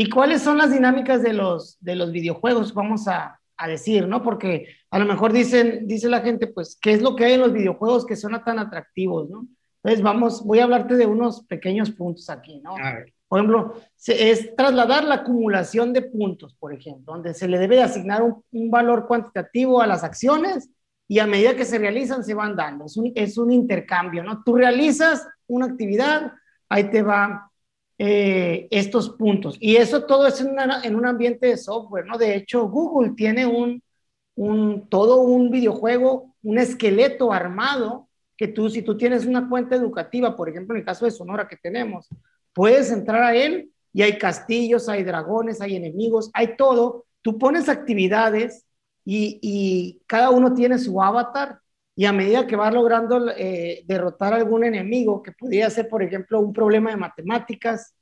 [0.00, 2.72] ¿Y cuáles son las dinámicas de los, de los videojuegos?
[2.72, 4.22] Vamos a, a, decir, ¿no?
[4.22, 7.40] Porque a lo mejor dicen, dice la gente, pues, ¿qué es lo que hay en
[7.40, 9.46] los videojuegos que son tan atractivos, ¿no?
[9.82, 12.76] Entonces, vamos, voy a hablarte de unos pequeños puntos aquí, ¿no?
[13.28, 13.74] Por ejemplo,
[14.06, 18.70] es trasladar la acumulación de puntos, por ejemplo, donde se le debe asignar un, un,
[18.70, 20.70] valor cuantitativo a las acciones
[21.06, 22.86] y a medida que se realizan se van dando.
[22.86, 24.42] Es un, es un intercambio, ¿no?
[24.44, 26.32] Tú realizas una actividad,
[26.70, 27.49] ahí te va
[28.02, 29.58] eh, estos puntos.
[29.60, 32.16] Y eso todo es en, en, un ambiente de software, ¿no?
[32.16, 33.82] De hecho, Google tiene un,
[34.36, 40.34] un, todo un videojuego, un esqueleto armado que tú, si tú tienes una cuenta educativa,
[40.34, 42.08] por ejemplo, en el caso de Sonora que tenemos,
[42.54, 47.04] puedes entrar a él y hay castillos, hay dragones, hay enemigos, hay todo.
[47.20, 48.64] Tú pones actividades
[49.04, 51.59] y, y cada uno tiene su avatar
[52.00, 56.02] y a medida que vas logrando eh, derrotar a algún enemigo, que podría ser, por
[56.02, 57.94] ejemplo, un problema de matemáticas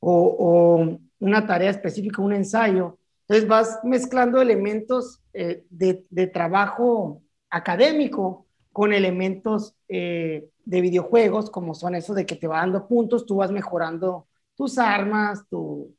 [0.00, 8.44] o, una tarea específica, un ensayo, entonces vas mezclando elementos eh, de, de, trabajo académico
[8.70, 13.36] con elementos eh, de videojuegos, como son esos de que te va dando puntos, tú
[13.36, 14.26] vas mejorando
[14.56, 15.96] tus armas, tu...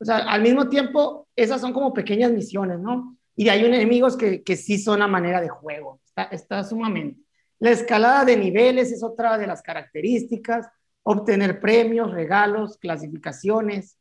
[0.00, 3.16] O sea, al mismo tiempo, esas son como pequeñas misiones, ¿no?
[3.38, 7.20] y hay enemigos que, que sí son a manera de juego, está, está sumamente.
[7.58, 10.66] La escalada de niveles es otra de las características,
[11.02, 13.98] obtener premios, regalos, clasificaciones,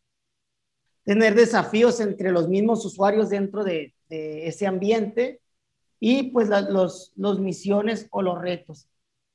[1.03, 5.41] tener desafíos entre los mismos usuarios dentro de, ese ambiente
[5.99, 8.88] y pues los, los misiones o los retos.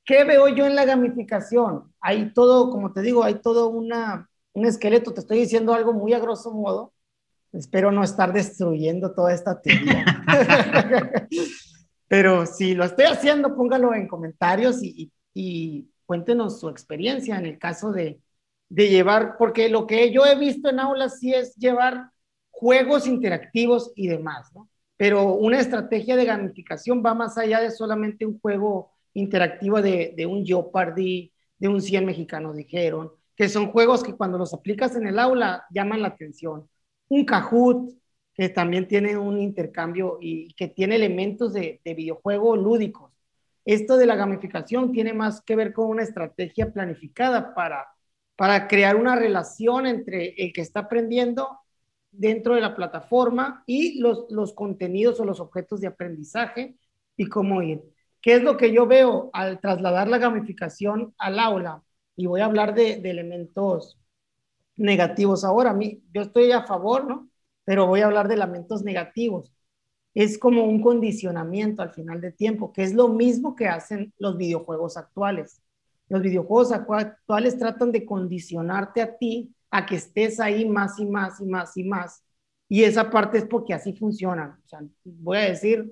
[0.03, 1.93] ¿Qué veo yo en la gamificación?
[2.01, 5.13] Hay todo, como te digo, hay todo una, un esqueleto.
[5.13, 6.91] Te estoy diciendo algo muy a grosso modo.
[7.51, 10.05] Espero no estar destruyendo toda esta teoría.
[12.13, 15.11] Pero si lo estoy haciendo, póngalo en comentarios y,
[16.05, 18.21] cuéntenos su experiencia en el caso de,
[18.69, 22.11] de llevar, porque lo que yo he visto en aulas sí es llevar
[22.51, 24.69] juegos interactivos y demás, ¿no?
[24.95, 30.27] Pero una estrategia de gamificación va más allá de solamente un juego interactiva de, de
[30.27, 35.07] un Jeopardy, de un 100 mexicanos dijeron, que son juegos que cuando los aplicas en
[35.07, 36.69] el aula llaman la atención.
[37.07, 37.89] Un Kahoot,
[38.33, 43.11] que también tiene un intercambio y que tiene elementos de, de videojuego lúdicos.
[43.65, 47.87] Esto de la gamificación tiene más que ver con una estrategia planificada para,
[48.35, 51.59] para crear una relación entre el que está aprendiendo
[52.11, 56.75] dentro de la plataforma y los, los contenidos o los objetos de aprendizaje
[57.17, 57.81] y cómo ir.
[58.21, 61.83] ¿Qué es lo que yo veo al trasladar la gamificación al aula?
[62.15, 63.99] Y voy a hablar de, elementos
[64.77, 65.71] negativos ahora.
[65.71, 67.29] A mí, yo estoy a favor, ¿no?
[67.65, 69.53] Pero voy a hablar de elementos negativos.
[70.13, 74.37] Es como un condicionamiento al final de tiempo, que es lo mismo que hacen los
[74.37, 75.61] videojuegos actuales.
[76.09, 81.39] Los videojuegos actuales tratan de condicionarte a ti a que estés ahí más y más
[81.41, 82.23] y más y más.
[82.69, 84.59] Y esa parte es porque así funciona.
[84.63, 85.91] O sea, voy a decir,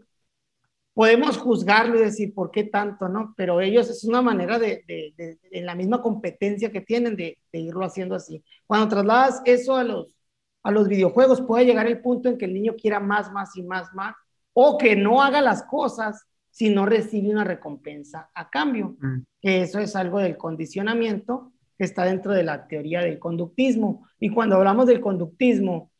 [0.94, 3.34] podemos juzgarlo y decir por qué tanto, ¿no?
[3.38, 7.86] Pero ellos es una manera de, de, en la misma competencia que tienen de, irlo
[7.86, 8.44] haciendo así.
[8.68, 10.14] Cuando trasladas eso a los,
[10.64, 13.64] a los videojuegos, puede llegar el punto en que el niño quiera más, más y
[13.64, 14.16] más, más,
[14.54, 18.98] o que no haga las cosas si no recibe una recompensa a cambio.
[19.00, 19.24] Mm.
[19.42, 24.08] Que eso es algo del condicionamiento que está dentro de la teoría del conductismo.
[24.20, 25.92] Y cuando hablamos del conductismo,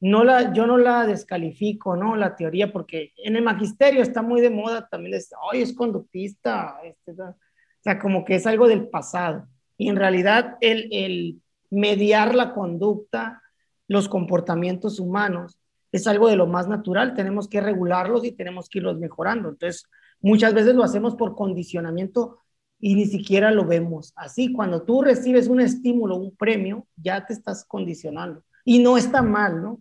[0.00, 2.14] no la, yo no la descalifico, ¿no?
[2.14, 6.78] La teoría, porque en el magisterio está muy de moda también, es, ay, es conductista,
[6.84, 7.34] este, o
[7.80, 9.48] sea, como que es algo del pasado.
[9.78, 11.40] Y en realidad el, el
[11.70, 13.42] mediar la conducta,
[13.88, 15.58] los comportamientos humanos,
[15.92, 19.50] es algo de lo más natural, tenemos que regularlos y tenemos que irlos mejorando.
[19.50, 19.84] Entonces,
[20.20, 22.40] muchas veces lo hacemos por condicionamiento
[22.80, 24.52] y ni siquiera lo vemos así.
[24.52, 28.42] Cuando tú recibes un estímulo, un premio, ya te estás condicionando.
[28.64, 29.80] Y no está mal, ¿no?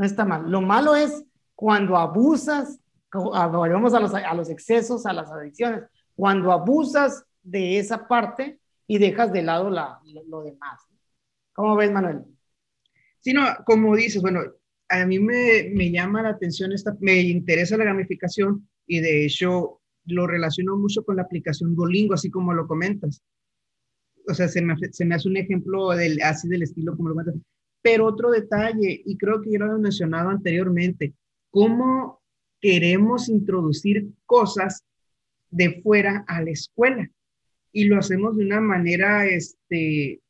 [0.00, 0.50] no está mal.
[0.50, 1.24] Lo malo es
[1.54, 2.80] cuando abusas,
[3.12, 5.84] volvemos a los, excesos, a las adicciones,
[6.16, 10.80] cuando abusas de esa parte y dejas de lado la, lo, demás.
[11.52, 12.24] ¿Cómo ves, Manuel?
[13.20, 14.40] Sí, no, como dices, bueno,
[14.88, 19.80] a mí me, me llama la atención, esta, me interesa la gamificación y de hecho
[20.06, 23.22] lo relaciono mucho con la aplicación Duolingo, así como lo comentas.
[24.26, 27.14] O sea, se me, se me hace un ejemplo del, así del estilo como lo
[27.14, 27.36] comentas.
[27.82, 31.14] Pero otro detalle, y creo que ya lo he mencionado anteriormente,
[31.50, 32.20] cómo
[32.60, 34.84] queremos introducir cosas
[35.50, 37.08] de fuera a la escuela.
[37.72, 40.20] Y lo hacemos de una manera, este,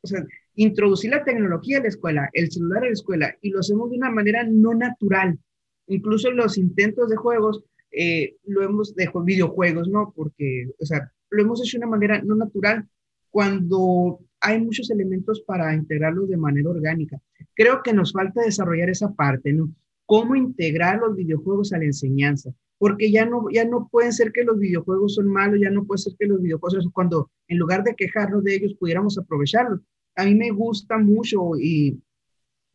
[0.00, 0.24] o sea,
[0.56, 3.96] introducir la tecnología a la escuela, el celular a la escuela, y lo hacemos de
[3.98, 5.38] una manera no natural.
[5.86, 10.12] Incluso los intentos de juegos, eh, lo hemos, de videojuegos, ¿no?
[10.16, 12.88] Porque, o sea, lo hemos hecho de una manera no natural
[13.30, 17.20] cuando hay muchos elementos para integrarlos de manera orgánica.
[17.54, 19.70] Creo que nos falta desarrollar esa parte, ¿no?
[20.06, 24.44] Cómo integrar los videojuegos a la enseñanza, porque ya no, ya no pueden ser que
[24.44, 27.94] los videojuegos son malos, ya no puede ser que los videojuegos, cuando en lugar de
[27.94, 29.80] quejarnos de ellos, pudiéramos aprovecharlos.
[30.16, 31.98] A mí me gusta mucho y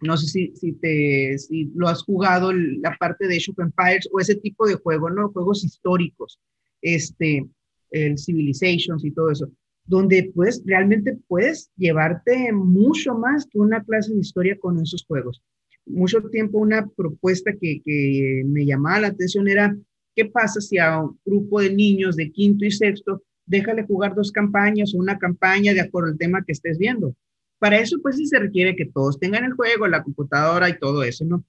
[0.02, 4.10] no sé si, si, te, si lo has jugado, la parte de Age of Empires
[4.12, 5.30] o ese tipo de juegos, ¿no?
[5.30, 6.40] Juegos históricos,
[6.82, 7.48] este,
[7.92, 9.52] el Civilizations y todo eso
[9.86, 15.42] donde pues realmente puedes llevarte mucho más que una clase de historia con esos juegos.
[15.86, 19.76] Mucho tiempo una propuesta que, que me llamaba la atención era,
[20.16, 24.32] ¿qué pasa si a un grupo de niños de quinto y sexto, déjale jugar dos
[24.32, 27.16] campañas o una campaña de acuerdo al tema que estés viendo?
[27.62, 31.04] Para eso pues sí se requiere que todos tengan el juego, la computadora y todo
[31.04, 31.46] eso, ¿no?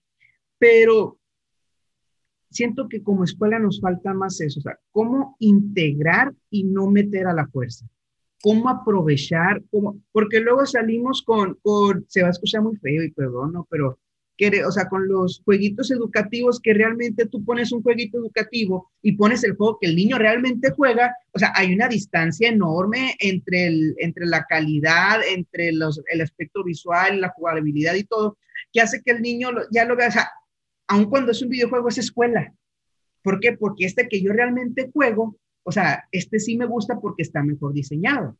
[0.59, 1.19] Pero
[2.51, 7.27] siento que como escuela nos falta más eso, o sea, cómo integrar y no meter
[7.27, 7.87] a la fuerza
[8.43, 13.13] cómo aprovechar, cómo, porque luego salimos con, con, se va a escuchar muy feo y
[13.13, 13.67] perdón, ¿no?
[13.71, 13.99] Pero,
[14.37, 19.13] que, o sea, con los jueguitos educativos que realmente tú pones un jueguito educativo y
[19.13, 23.67] pones el juego que el niño realmente juega, o sea, hay una distancia enorme entre,
[23.67, 28.39] el, entre la calidad, entre los, el aspecto visual, la jugabilidad y todo,
[28.73, 30.31] que hace que el niño ya lo vea, o sea,
[30.89, 32.53] aun cuando es un videojuego, es escuela.
[33.23, 33.53] ¿Por qué?
[33.53, 37.73] Porque este que yo realmente juego, o sea, este sí me gusta porque está mejor
[37.73, 38.37] diseñado.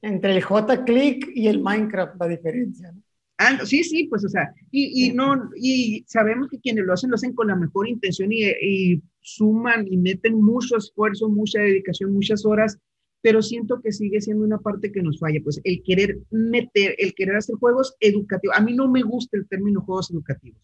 [0.00, 2.94] Entre el J-Click y el Minecraft, la diferencia.
[3.38, 7.10] Ah, sí, sí, pues, o sea, y, y, no, y sabemos que quienes lo hacen,
[7.10, 12.12] lo hacen con la mejor intención y, y suman y meten mucho esfuerzo, mucha dedicación,
[12.12, 12.78] muchas horas,
[13.22, 17.14] pero siento que sigue siendo una parte que nos falla, pues el querer meter, el
[17.14, 18.56] querer hacer juegos educativos.
[18.56, 20.60] A mí no me gusta el término juegos educativos.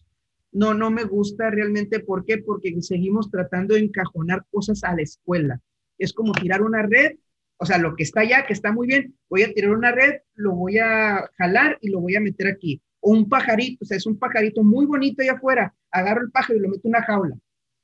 [0.53, 2.01] No, no me gusta realmente.
[2.01, 2.39] ¿Por qué?
[2.39, 5.61] Porque seguimos tratando de encajonar cosas a la escuela.
[5.97, 7.13] Es como tirar una red,
[7.61, 10.21] o sea, lo que está allá, que está muy bien, voy a tirar una red,
[10.35, 12.81] lo voy a jalar y lo voy a meter aquí.
[13.01, 16.59] O un pajarito, o sea, es un pajarito muy bonito allá afuera, agarro el pájaro
[16.59, 17.37] y lo meto en una jaula.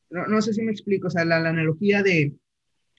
[0.09, 2.35] No, sé si me explico, o sea, la, la analogía de,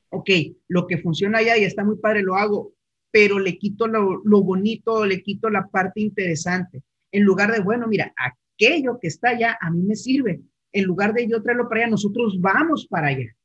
[0.09, 0.30] ok,
[0.67, 2.73] lo que funciona allá y está muy padre, lo hago,
[3.09, 6.84] pero le quito lo, lo bonito, le quito la parte interesante.
[7.11, 10.41] En lugar de, bueno, mira, aquello que está allá a mí me sirve.
[10.71, 13.36] En lugar de yo traerlo para allá, nosotros vamos para allá.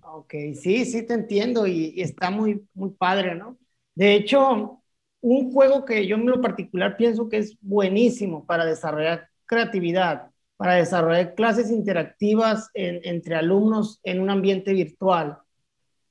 [0.00, 3.58] Ok, sí, sí te entiendo y, está muy, muy padre, ¿no?
[3.94, 4.82] De hecho,
[5.20, 10.74] un juego que yo en lo particular pienso que es buenísimo para desarrollar creatividad, para
[10.74, 15.38] desarrollar clases interactivas entre alumnos en un ambiente virtual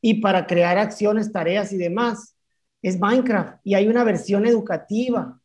[0.02, 2.36] y para crear acciones, tareas y demás,
[2.82, 5.40] es Minecraft y hay una versión educativa.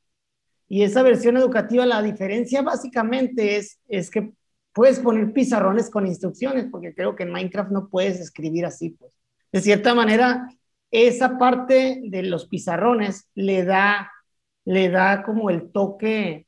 [0.68, 4.32] Y esa versión educativa, la diferencia básicamente es, es que
[4.76, 9.10] puedes poner pizarrones con instrucciones, porque creo que en Minecraft no puedes escribir así, pues.
[9.50, 10.50] De cierta manera,
[10.90, 14.12] esa parte de los pizarrones le da,
[14.66, 16.46] le da como el toque,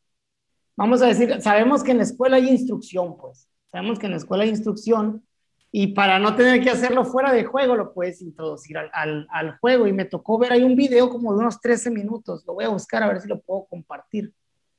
[0.77, 3.49] vamos a decir, sabemos que en la escuela hay instrucción, pues.
[3.73, 5.25] Sabemos que en la escuela hay instrucción,
[5.73, 9.59] y para no tener que hacerlo fuera de juego, lo puedes introducir al, al, al,
[9.59, 9.87] juego.
[9.87, 12.45] Y me tocó ver ahí un video como de unos 13 minutos.
[12.47, 14.33] Lo voy a buscar a ver si lo puedo compartir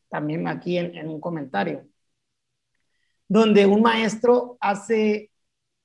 [0.10, 1.86] también aquí en, en un comentario.
[3.30, 5.32] Donde un maestro hace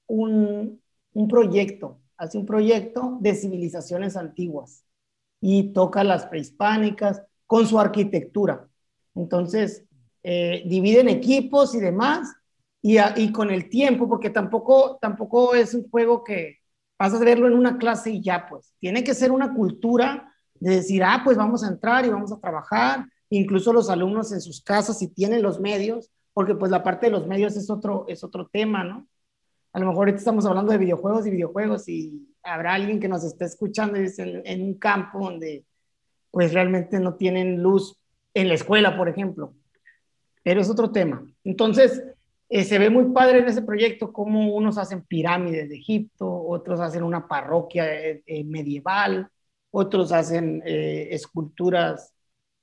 [0.07, 0.83] un,
[1.13, 4.85] un proyecto, hace un proyecto de civilizaciones antiguas
[5.41, 8.67] y toca las prehispánicas con su arquitectura.
[9.15, 9.85] Entonces,
[10.23, 12.35] eh, dividen equipos y demás
[12.83, 16.59] y, con el tiempo, porque tampoco, tampoco es un juego que
[16.99, 18.75] vas a verlo en una clase y ya, pues.
[18.79, 22.41] Tiene que ser una cultura de decir, ah, pues vamos a entrar y vamos a
[22.41, 27.07] trabajar, incluso los alumnos en sus casas si tienen los medios, porque pues la parte
[27.07, 29.09] de los medios es otro, es otro tema, ¿no?
[29.73, 33.47] A lo mejor estamos hablando de videojuegos y videojuegos y habrá alguien que nos esté
[33.47, 35.65] escuchando y dice en un campo donde
[36.31, 37.99] pues realmente no tienen luz
[38.35, 39.55] en la escuela, por ejemplo.
[40.43, 41.25] Pero es otro tema.
[41.45, 42.03] Entonces,
[42.49, 46.81] eh, se ve muy padre en ese proyecto cómo unos hacen pirámides de Egipto, otros
[46.81, 49.29] hacen una parroquia eh, eh, medieval,
[49.71, 52.15] otros hacen esculturas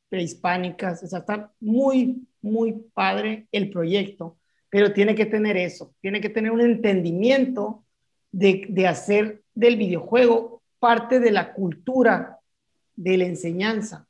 [0.07, 1.03] prehispánicas.
[1.03, 4.37] O sea, está muy, muy padre el proyecto,
[4.69, 7.83] pero tiene que tener eso, tiene que tener un entendimiento
[8.31, 12.39] de, de hacer del videojuego parte de la cultura
[12.95, 14.07] de la enseñanza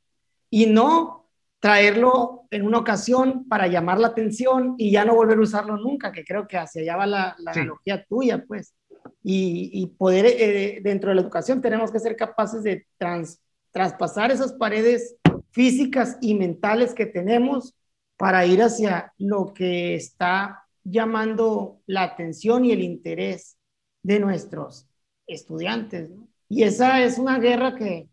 [0.50, 1.22] y no
[1.60, 6.10] traerlo en una ocasión para llamar la atención y ya no volver a usarlo nunca,
[6.10, 8.74] que creo que hacia allá va la, la analogía tuya, pues.
[9.22, 14.32] Y, y poder, eh, dentro de la educación, tenemos que ser capaces de trans, traspasar
[14.32, 15.16] esas paredes
[15.52, 17.74] físicas y mentales que tenemos
[18.22, 23.58] para ir hacia lo que está llamando la atención y el interés
[24.00, 24.86] de nuestros
[25.26, 26.08] estudiantes.
[26.48, 28.08] Y esa es una guerra que,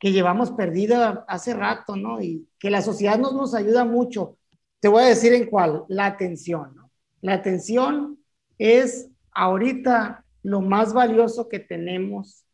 [0.00, 2.20] que llevamos perdida hace rato, ¿no?
[2.20, 4.38] Y que la sociedad nos, nos ayuda mucho.
[4.80, 6.74] Te voy a decir en cuál, la atención.
[7.20, 8.18] La atención
[8.58, 12.44] es ahorita lo más valioso que tenemos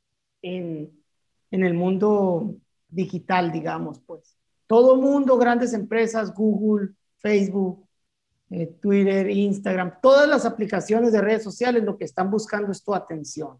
[0.43, 0.93] en,
[1.51, 2.57] en el mundo
[2.91, 4.37] digital, digamos, pues.
[4.71, 7.89] Todo mundo, grandes empresas, Google, Facebook,
[8.51, 12.95] eh, Twitter, Instagram, todas las aplicaciones de redes sociales lo que están buscando es tu
[12.95, 13.59] atención.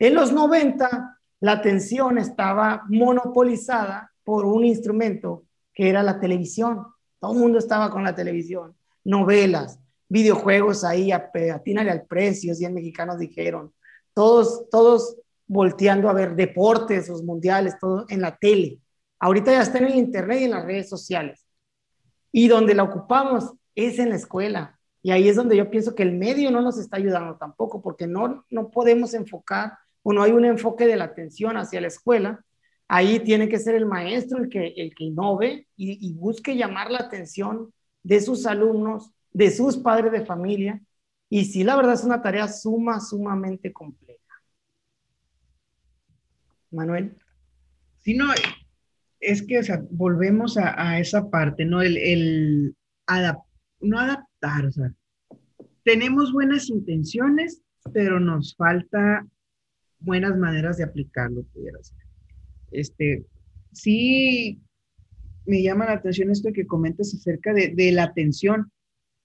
[0.00, 6.86] En los 90 la atención estaba monopolizada por un instrumento que era la televisión.
[7.20, 8.74] Todo el mundo estaba con la televisión,
[9.04, 9.78] novelas,
[10.08, 13.72] videojuegos ahí, atínale al precio, 100 mexicanos dijeron,
[14.12, 18.81] todos, todos volteando a ver deportes, los mundiales, todo en la tele.
[19.22, 21.46] Ahorita ya está en el internet y en las redes sociales.
[22.32, 24.80] Y donde la ocupamos es en la escuela.
[25.00, 28.08] Y ahí es donde yo pienso que el medio no nos está ayudando tampoco, porque
[28.08, 32.44] no, no podemos enfocar o no hay un enfoque de la atención hacia la escuela,
[32.88, 36.98] ahí tiene que ser el maestro el que, el que innove y, busque llamar la
[36.98, 40.82] atención de sus alumnos, de sus padres de familia.
[41.28, 44.18] Y sí, la verdad es una tarea suma, sumamente compleja.
[46.72, 47.16] Manuel.
[48.00, 48.26] Sí, no,
[49.22, 49.60] es que
[49.90, 51.80] volvemos a, esa parte, ¿no?
[51.80, 52.76] El, el
[53.80, 54.92] no adaptar, o sea,
[55.84, 57.62] tenemos buenas intenciones,
[57.92, 59.26] pero nos falta
[60.00, 61.98] buenas maneras de aplicarlo, pudiera ser.
[62.72, 63.24] Este,
[63.72, 64.60] sí,
[65.46, 68.72] me llama la atención esto que comentas acerca de, de la atención.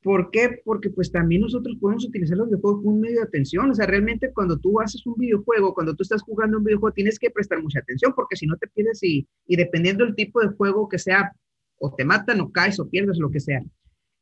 [0.03, 0.61] ¿Por qué?
[0.63, 3.69] Porque pues también nosotros podemos utilizar los videojuegos como un medio de atención.
[3.71, 7.19] O sea, realmente cuando tú haces un videojuego, cuando tú estás jugando un videojuego, tienes
[7.19, 10.49] que prestar mucha atención porque si no te pierdes y, y dependiendo del tipo de
[10.49, 11.31] juego que sea,
[11.79, 13.63] o te matan o caes o pierdes, lo que sea.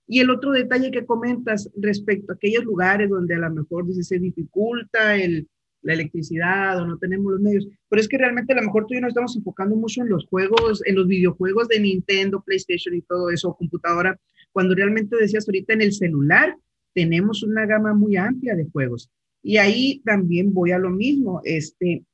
[0.07, 4.03] Y el otro detalle que comentas respecto a aquellos lugares donde a lo mejor dice,
[4.03, 5.47] se dificulta el,
[5.86, 8.93] la electricidad o no tenemos los medios, pero es que realmente a lo mejor tú
[8.93, 12.95] y yo nos estamos enfocando mucho en los juegos, en los videojuegos de Nintendo, PlayStation
[12.95, 14.19] y todo eso, computadora,
[14.56, 16.58] cuando realmente decías ahorita en el celular
[16.93, 19.12] tenemos una gama muy amplia de juegos.
[19.43, 22.06] Y ahí también voy a lo mismo, este,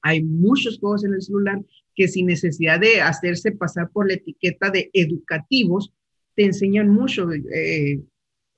[0.00, 1.60] hay muchos juegos en el celular
[1.96, 5.92] que sin necesidad de hacerse pasar por la etiqueta de educativos,
[6.36, 7.28] te enseñan mucho.
[7.32, 8.00] Eh,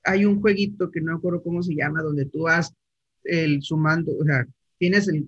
[0.03, 2.71] hay un jueguito que no me acuerdo cómo se llama, donde tú vas
[3.23, 4.45] el sumando, o sea,
[4.77, 5.27] tienes el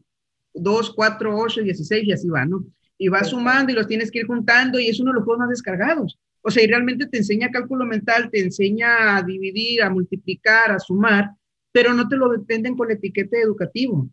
[0.54, 2.64] 2, 4, 8, 16 y así va, ¿no?
[3.00, 5.40] Y vas sumando y los tienes que ir juntando y es uno de los juegos
[5.40, 6.20] más descargados.
[6.42, 10.80] O sea, y realmente te enseña cálculo mental, te enseña a dividir, a multiplicar, a
[10.80, 11.32] sumar,
[11.72, 14.10] pero no te lo dependen con la etiqueta educativo.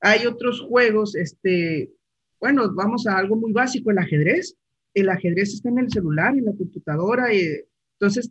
[0.00, 1.90] Hay otros juegos, este,
[2.40, 4.56] bueno, vamos a algo muy básico, el ajedrez.
[4.94, 7.64] El ajedrez está en el celular, en la computadora, y
[8.00, 8.30] entonces,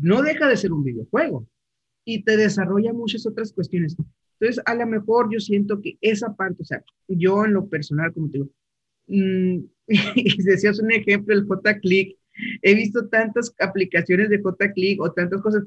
[0.00, 1.46] no deja de ser un videojuego
[2.04, 3.96] y te desarrolla muchas otras cuestiones.
[4.38, 8.12] Entonces, a lo mejor yo siento que esa parte, o sea, yo en lo personal,
[8.12, 8.50] como te digo,
[9.06, 9.64] mmm,
[10.16, 12.18] y decías un ejemplo, el J-Click,
[12.62, 15.64] he visto tantas aplicaciones de J-Click o tantas cosas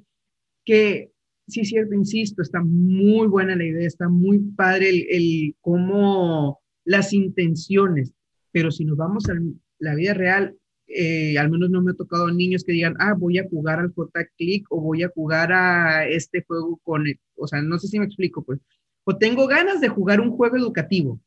[0.66, 1.12] que,
[1.48, 7.14] sí, cierto, insisto, está muy buena la idea, está muy padre el, el cómo las
[7.14, 8.14] intenciones,
[8.52, 9.34] pero si nos vamos a
[9.80, 10.56] la vida real,
[10.88, 13.94] eh, al menos no me ha tocado niños que digan, ah, voy a jugar al
[13.94, 17.04] J-Click o voy a jugar a este juego con,
[17.36, 18.60] o sea, no sé si me explico, pues,
[19.04, 21.22] o tengo ganas de jugar un juego educativo.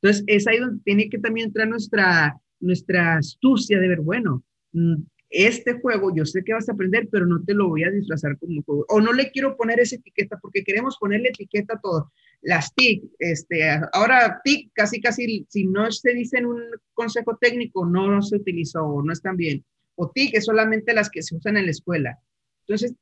[0.00, 4.42] Entonces, es ahí donde tiene que también entrar nuestra, nuestra astucia de ver, bueno,
[4.72, 7.90] mm, este juego yo sé que vas a aprender, pero no te lo voy a
[7.90, 8.86] disfrazar como un juego.
[8.88, 13.04] O no le quiero poner esa etiqueta porque queremos ponerle etiqueta a todo las TIC,
[13.20, 16.60] este, ahora TIC casi casi, si no se dice en un
[16.92, 19.64] consejo técnico, no se utilizó o no están bien.
[19.94, 22.18] O TIC es solamente las que se usan en la escuela.
[22.66, 22.94] Entonces,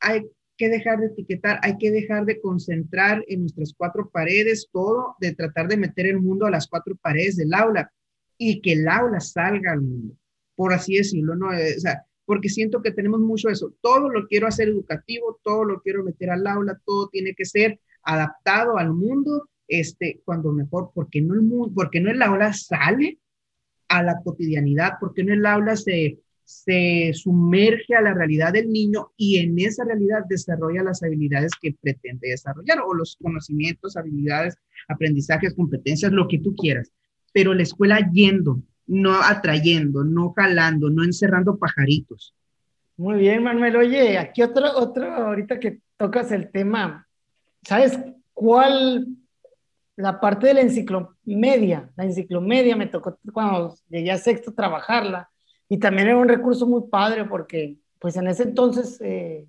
[0.00, 5.14] hay que dejar de etiquetar, hay que dejar de concentrar en nuestras cuatro paredes todo,
[5.20, 7.92] de tratar de meter el mundo a las cuatro paredes del aula
[8.38, 10.14] y que el aula salga al mundo,
[10.54, 11.52] por así decirlo, ¿no?
[11.52, 13.74] Eh, o sea, porque siento que tenemos mucho eso.
[13.80, 17.80] Todo lo quiero hacer educativo, todo lo quiero meter al aula, todo tiene que ser
[18.02, 23.18] adaptado al mundo, este, cuando mejor, porque no el mundo, porque no el aula sale
[23.88, 29.12] a la cotidianidad, porque no el aula se, se sumerge a la realidad del niño
[29.16, 34.56] y en esa realidad desarrolla las habilidades que pretende desarrollar o los conocimientos, habilidades,
[34.88, 36.90] aprendizajes, competencias, lo que tú quieras.
[37.32, 42.34] Pero la escuela yendo, no atrayendo, no jalando, no encerrando pajaritos.
[42.96, 43.76] Muy bien, Manuel.
[43.76, 47.08] Oye, aquí otro, otro, ahorita que tocas el tema
[47.62, 47.98] ¿Sabes
[48.32, 49.08] cuál?
[49.96, 51.90] La parte de la enciclomedia.
[51.96, 55.28] La enciclomedia me tocó cuando llegué a sexto trabajarla
[55.68, 59.46] y también era un recurso muy padre porque pues en ese entonces eh,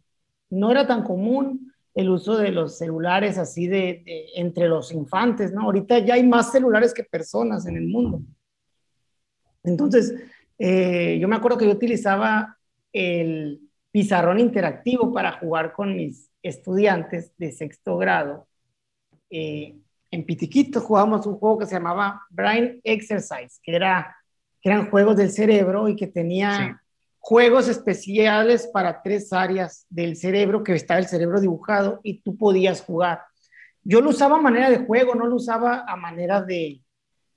[0.49, 1.68] no era tan común
[1.99, 4.03] el uso de los celulares así de,
[4.35, 5.63] entre los infantes, ¿no?
[5.63, 8.21] Ahorita ya hay más celulares que personas en el mundo.
[9.63, 10.13] Entonces,
[10.57, 12.57] eh, yo me acuerdo que yo utilizaba
[12.93, 13.59] el
[13.91, 18.47] pizarrón interactivo para jugar con mis estudiantes de sexto grado,
[19.29, 19.75] eh,
[20.09, 24.15] en Pitiquito jugábamos un juego que se llamaba Brain Exercise, que, era,
[24.61, 26.81] que eran juegos del cerebro y que tenía
[27.19, 32.81] juegos especiales para tres áreas del cerebro, que estaba el cerebro dibujado y tú podías
[32.81, 33.21] jugar.
[33.83, 36.81] Yo lo usaba a manera de juego, no lo usaba a manera de,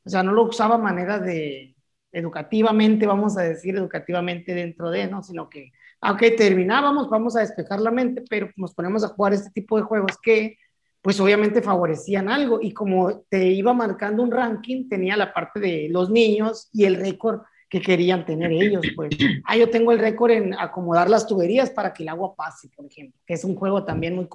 [0.04, 1.76] o sea, no lo usaba a manera de
[2.12, 5.22] educativamente, vamos a decir educativamente dentro de, ¿no?
[5.22, 5.72] Sino que
[6.04, 9.84] aunque terminábamos, vamos a despejar la mente, pero nos ponemos a jugar este tipo de
[9.84, 10.58] juegos que,
[11.00, 12.58] pues obviamente favorecían algo.
[12.60, 16.96] Y como te iba marcando un ranking, tenía la parte de los niños y el
[16.96, 17.42] récord
[17.72, 18.84] que querían tener ellos.
[18.94, 19.16] Pues,
[19.46, 22.84] ah, yo tengo el récord en acomodar las tuberías para que el agua pase, por
[22.84, 24.28] ejemplo, que es un juego también muy,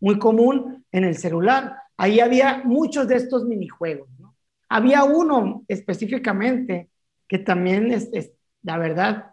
[0.00, 1.76] muy común en el celular.
[1.96, 4.34] Ahí había muchos de estos minijuegos, ¿no?
[4.68, 6.88] Había uno específicamente
[7.28, 8.32] que también es
[8.64, 9.30] la verdad,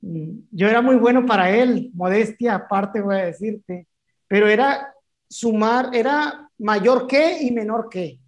[0.00, 3.88] yo era muy bueno para él, modestia aparte voy a decirte,
[4.28, 4.94] pero era
[5.28, 8.20] sumar, era mayor que y menor que.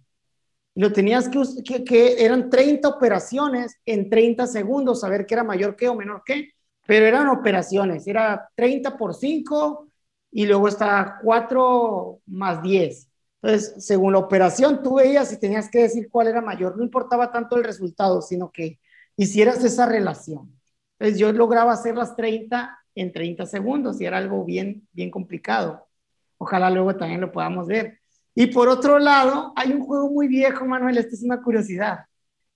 [0.79, 5.75] Lo tenías que, que, que eran 30 operaciones en 30 segundos, saber qué era mayor
[5.75, 6.51] que o menor que.
[6.87, 9.89] pero eran operaciones, era 30 por 5
[10.31, 13.09] y luego está 4 más 10.
[13.41, 16.77] Entonces, según la operación, tú veías y tenías que decir cuál era mayor.
[16.77, 18.79] No importaba tanto el resultado, sino que
[19.17, 20.57] hicieras esa relación.
[20.97, 25.89] Entonces, yo lograba hacer las 30 en 30 segundos y era algo bien, bien complicado.
[26.37, 27.98] Ojalá luego también lo podamos ver.
[28.35, 31.99] Y por otro lado, hay un juego muy viejo, Manuel, esta es una curiosidad.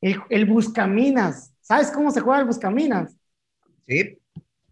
[0.01, 1.53] El, el Buscaminas.
[1.61, 3.15] ¿Sabes cómo se juega el Buscaminas?
[3.87, 4.17] Sí.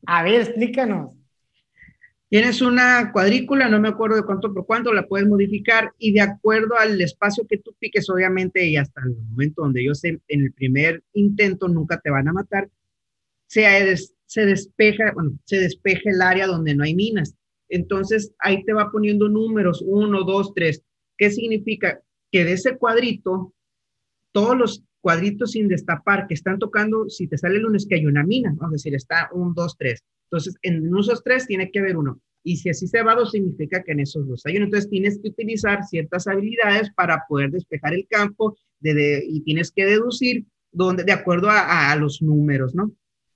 [0.05, 1.15] A ver, explícanos.
[2.31, 6.21] Tienes una cuadrícula, no me acuerdo de cuánto por cuánto, la puedes modificar y de
[6.21, 10.41] acuerdo al espacio que tú piques, obviamente, y hasta el momento donde yo sé, en
[10.41, 12.69] el primer intento nunca te van a matar,
[13.47, 13.65] se,
[14.25, 17.35] se despeja, bueno, se despeja el área donde no hay minas.
[17.67, 20.81] Entonces ahí te va poniendo números, uno, dos, tres.
[21.21, 22.01] ¿Qué significa?
[22.31, 23.53] Que de ese cuadrito,
[24.31, 28.07] todos los cuadritos sin destapar que están tocando, si te sale el lunes que hay
[28.07, 29.99] una mina, vamos a decir, está un, dos, tres.
[30.31, 32.19] Entonces, en esos tres tiene que haber uno.
[32.43, 34.65] Y si así se va dos, significa que en esos dos hay uno.
[34.65, 39.85] Entonces, tienes que utilizar ciertas habilidades para poder despejar el campo de, y tienes que
[39.85, 42.95] deducir donde, de acuerdo a, a los números, ¿no?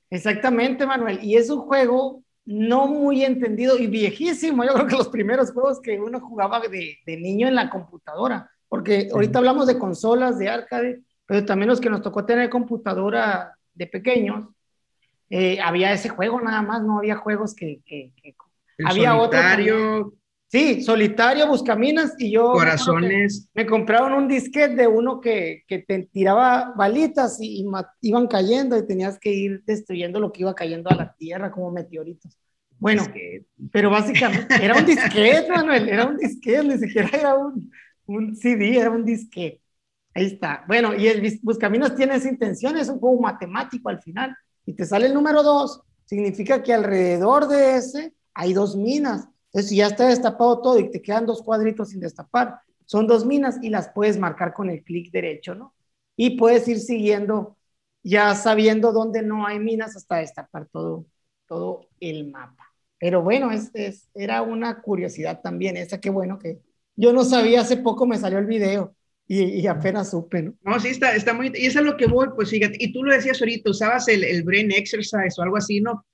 [0.09, 1.19] Exactamente, Manuel.
[1.21, 4.63] Y es un juego no muy entendido y viejísimo.
[4.63, 8.51] Yo creo que los primeros juegos que uno jugaba de, de niño en la computadora,
[8.69, 13.57] porque ahorita hablamos de consolas, de arcade, pero también los que nos tocó tener computadora
[13.73, 14.47] de pequeños,
[15.29, 17.81] eh, había ese juego nada más, no había juegos que...
[17.85, 18.35] que, que
[18.85, 19.97] había solitario.
[19.97, 20.13] otro.
[20.47, 22.51] Sí, solitario, buscaminas y yo...
[22.51, 23.49] Corazones.
[23.53, 27.65] Me compraron un disquete de uno que, que te tiraba balitas y,
[28.01, 31.71] iban cayendo y tenías que ir destruyendo lo que iba cayendo a la tierra como
[31.71, 32.37] meteoritos.
[32.77, 33.03] Bueno,
[33.71, 37.71] pero básicamente era un disquete, Manuel, era un disquete, ni siquiera era un,
[38.05, 39.61] un CD, era un disquete.
[40.13, 40.63] Ahí está.
[40.67, 44.35] Bueno, y el Buscaminos tiene esa intención, es un juego matemático al final.
[44.65, 49.27] Y te sale el número dos, significa que alrededor de ese hay dos minas.
[49.55, 53.25] Entonces, si ya está destapado todo y te quedan dos cuadritos sin destapar, son dos
[53.25, 55.73] minas y las puedes marcar con el clic derecho, ¿no?
[56.17, 57.55] Y puedes ir siguiendo,
[58.03, 61.05] ya sabiendo dónde no hay minas hasta destapar todo,
[61.47, 62.65] todo el mapa.
[62.99, 66.59] Pero bueno, es, es, era una curiosidad también, esa que bueno que
[66.97, 68.93] yo no sabía, hace poco me salió el video
[69.25, 70.53] y, y, apenas supe, ¿no?
[70.63, 71.53] No, sí, está, está muy...
[71.55, 74.25] Y eso es lo que voy, pues fíjate, y tú lo decías ahorita, usabas el,
[74.25, 76.05] el brain exercise o algo así, ¿no?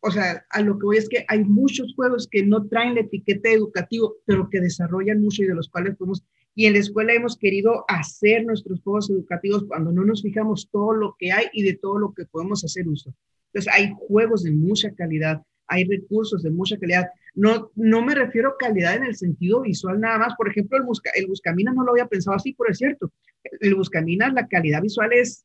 [0.00, 3.00] O sea, a lo que voy es que hay muchos juegos que no traen la
[3.00, 6.24] etiqueta educativo, pero que desarrollan mucho y de los cuales podemos,
[6.54, 10.94] y en la escuela hemos querido hacer nuestros juegos educativos cuando no nos fijamos todo
[10.94, 13.14] lo que hay y de todo lo que podemos hacer uso.
[13.52, 17.08] Entonces, hay juegos de mucha calidad, hay recursos de mucha calidad.
[17.34, 20.34] No, no me refiero a calidad en el sentido visual nada más.
[20.36, 23.12] Por ejemplo, el, busca, el Buscaminas no lo había pensado así, pero es cierto.
[23.60, 25.44] El Buscaminas, la calidad visual es...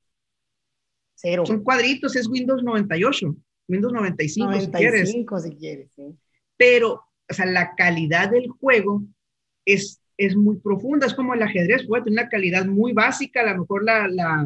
[1.16, 1.45] Cero.
[1.45, 3.36] Son cuadritos, es Windows 98.
[3.72, 5.96] Windows 95, 95 si quieres.
[6.58, 6.94] Pero,
[7.30, 9.04] o sea, la calidad del juego
[9.66, 13.54] es, es muy profunda, es como el ajedrez, puede tener una calidad muy básica, a
[13.54, 14.46] lo mejor la, la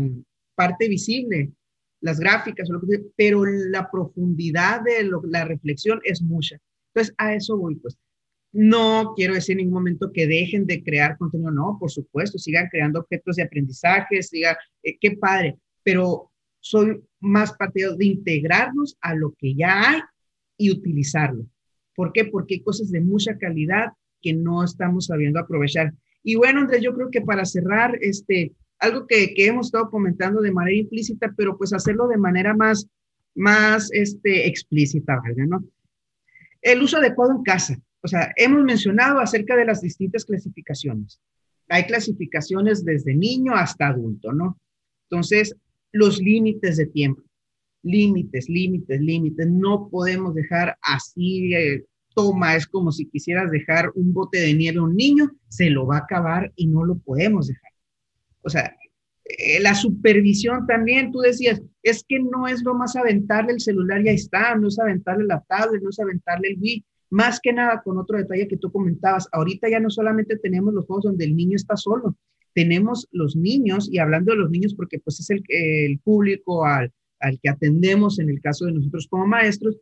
[0.54, 1.52] parte visible,
[2.02, 2.70] las gráficas,
[3.16, 6.60] pero la profundidad de la reflexión es mucha.
[6.94, 7.98] Entonces, a eso voy, pues.
[8.52, 12.70] No quiero decir en ningún momento que dejen de crear contenido, no, por supuesto, sigan
[12.70, 16.32] creando objetos de aprendizaje, sigan, eh, qué padre, pero
[16.66, 20.02] soy más partidario de integrarnos a lo que ya hay
[20.58, 21.46] y utilizarlo.
[21.96, 22.26] ¿Por qué?
[22.26, 23.90] Porque hay cosas de mucha calidad
[24.20, 25.94] que no estamos sabiendo aprovechar.
[26.24, 30.42] Y bueno, Andrés, yo creo que para cerrar, este, algo que, que hemos estado comentando
[30.42, 32.88] de manera implícita, pero pues hacerlo de manera más,
[33.36, 35.46] más este, explícita, ¿verdad?
[35.46, 35.64] ¿no?
[36.64, 37.78] El uso adecuado en casa.
[38.02, 41.22] O sea, hemos mencionado acerca de las distintas clasificaciones.
[41.70, 44.60] Hay clasificaciones desde niño hasta adulto, ¿no?
[45.10, 45.56] Entonces,
[45.96, 47.24] los límites de tiempo.
[47.84, 49.48] Límites, límites, límites.
[49.48, 54.80] No podemos dejar así, eh, toma, es como si quisieras dejar un bote de nieve
[54.80, 57.72] a un niño, se lo va a acabar y no lo podemos dejar.
[58.42, 58.76] O sea,
[59.24, 64.02] eh, la supervisión también, tú decías, es que no es lo más aventarle el celular
[64.06, 67.54] y ahí está, no es aventarle la tablet, no es aventarle el Wii, más que
[67.54, 71.26] nada con otro detalle que tú comentabas, ahorita ya no solamente tenemos los juegos donde
[71.26, 72.18] el niño está solo,
[72.56, 77.40] tenemos los niños, y hablando de los niños porque pues es el, público al, al
[77.40, 79.78] que atendemos en el caso de nosotros como maestros,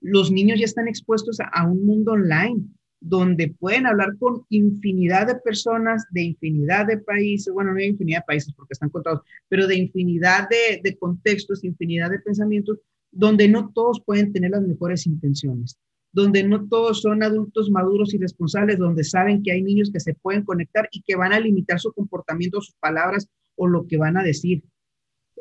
[0.00, 2.62] los niños ya están expuestos a, a, un mundo online
[3.00, 8.20] donde pueden hablar con infinidad de personas de infinidad de países, bueno, no hay infinidad
[8.20, 12.78] de países porque están contados, pero de infinidad de, de contextos, infinidad de pensamientos,
[13.12, 15.78] donde no todos pueden tener las mejores intenciones
[16.16, 20.14] donde no todos son adultos maduros y responsables, donde saben que hay niños que se
[20.14, 24.16] pueden conectar y que van a limitar su comportamiento, sus palabras o lo que van
[24.16, 24.64] a decir.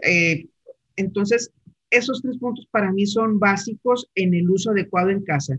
[0.04, 0.50] Eh,
[0.98, 1.50] entonces,
[1.92, 5.58] esos tres puntos para mí son básicos en el uso adecuado en casa.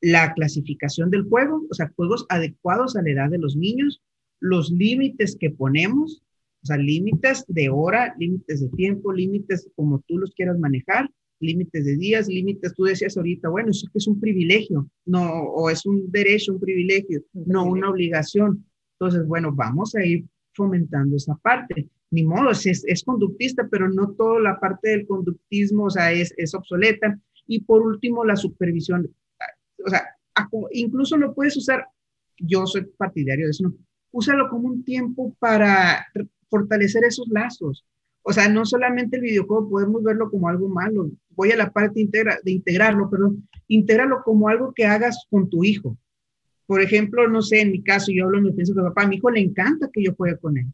[0.00, 4.00] La clasificación del juego, o sea, juegos adecuados a la edad de los niños,
[4.40, 6.22] los límites que ponemos,
[6.62, 11.10] o sea, límites de hora, límites de tiempo, límites como tú los quieras manejar,
[11.44, 15.86] límites de días, límites, tú decías ahorita, bueno, eso es un privilegio, no, o es
[15.86, 18.64] un derecho, un privilegio, no una obligación.
[18.98, 21.88] Entonces, bueno, vamos a ir fomentando esa parte.
[22.10, 26.32] Ni modo, es, es conductista, pero no toda la parte del conductismo, o sea, es,
[26.36, 27.18] es obsoleta.
[27.46, 29.08] Y por último, la supervisión.
[29.84, 30.04] O sea,
[30.72, 31.86] incluso lo puedes usar,
[32.38, 33.74] yo soy partidario de eso, ¿no?
[34.14, 36.06] úsalo como un tiempo para
[36.48, 37.84] fortalecer esos lazos.
[38.22, 42.00] O sea, no solamente el videojuego podemos verlo como algo malo, voy a la parte
[42.00, 43.34] integra, de integrarlo, pero
[43.68, 45.96] intégralo como algo que hagas con tu hijo.
[46.66, 49.16] Por ejemplo, no sé, en mi caso, yo hablo en defensa de papá, a mi
[49.16, 50.66] hijo le encanta que yo juegue con él.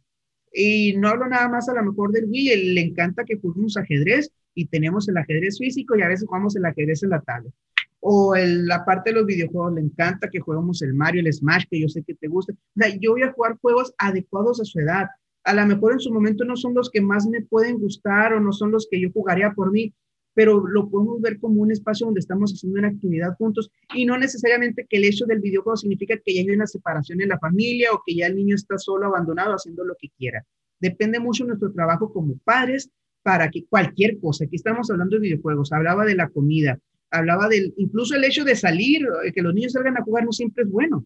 [0.53, 4.33] Y no hablo nada más a lo mejor del Wii, le encanta que juguemos ajedrez
[4.55, 7.53] y tenemos el ajedrez físico y a veces jugamos el ajedrez en la tablet.
[8.01, 11.65] O el, la parte de los videojuegos, le encanta que juguemos el Mario, el Smash,
[11.71, 12.53] que yo sé que te gusta.
[12.53, 15.09] O sea, yo voy a jugar juegos adecuados a su edad.
[15.45, 18.41] A lo mejor en su momento no son los que más me pueden gustar o
[18.41, 19.95] no son los que yo jugaría por mí,
[20.35, 24.17] pero lo podemos ver como un espacio donde estamos haciendo una actividad juntos y no
[24.17, 27.93] necesariamente que el hecho del videojuego significa que ya hay una separación en la familia
[27.93, 30.45] o que ya el niño está solo, abandonado, haciendo lo que quiera.
[30.79, 32.91] Depende mucho de nuestro trabajo como padres
[33.23, 36.79] para que cualquier cosa, aquí estamos hablando de videojuegos, hablaba de la comida,
[37.11, 40.33] hablaba del, incluso el hecho de salir, eh, que los niños salgan a jugar no
[40.33, 41.05] siempre es bueno.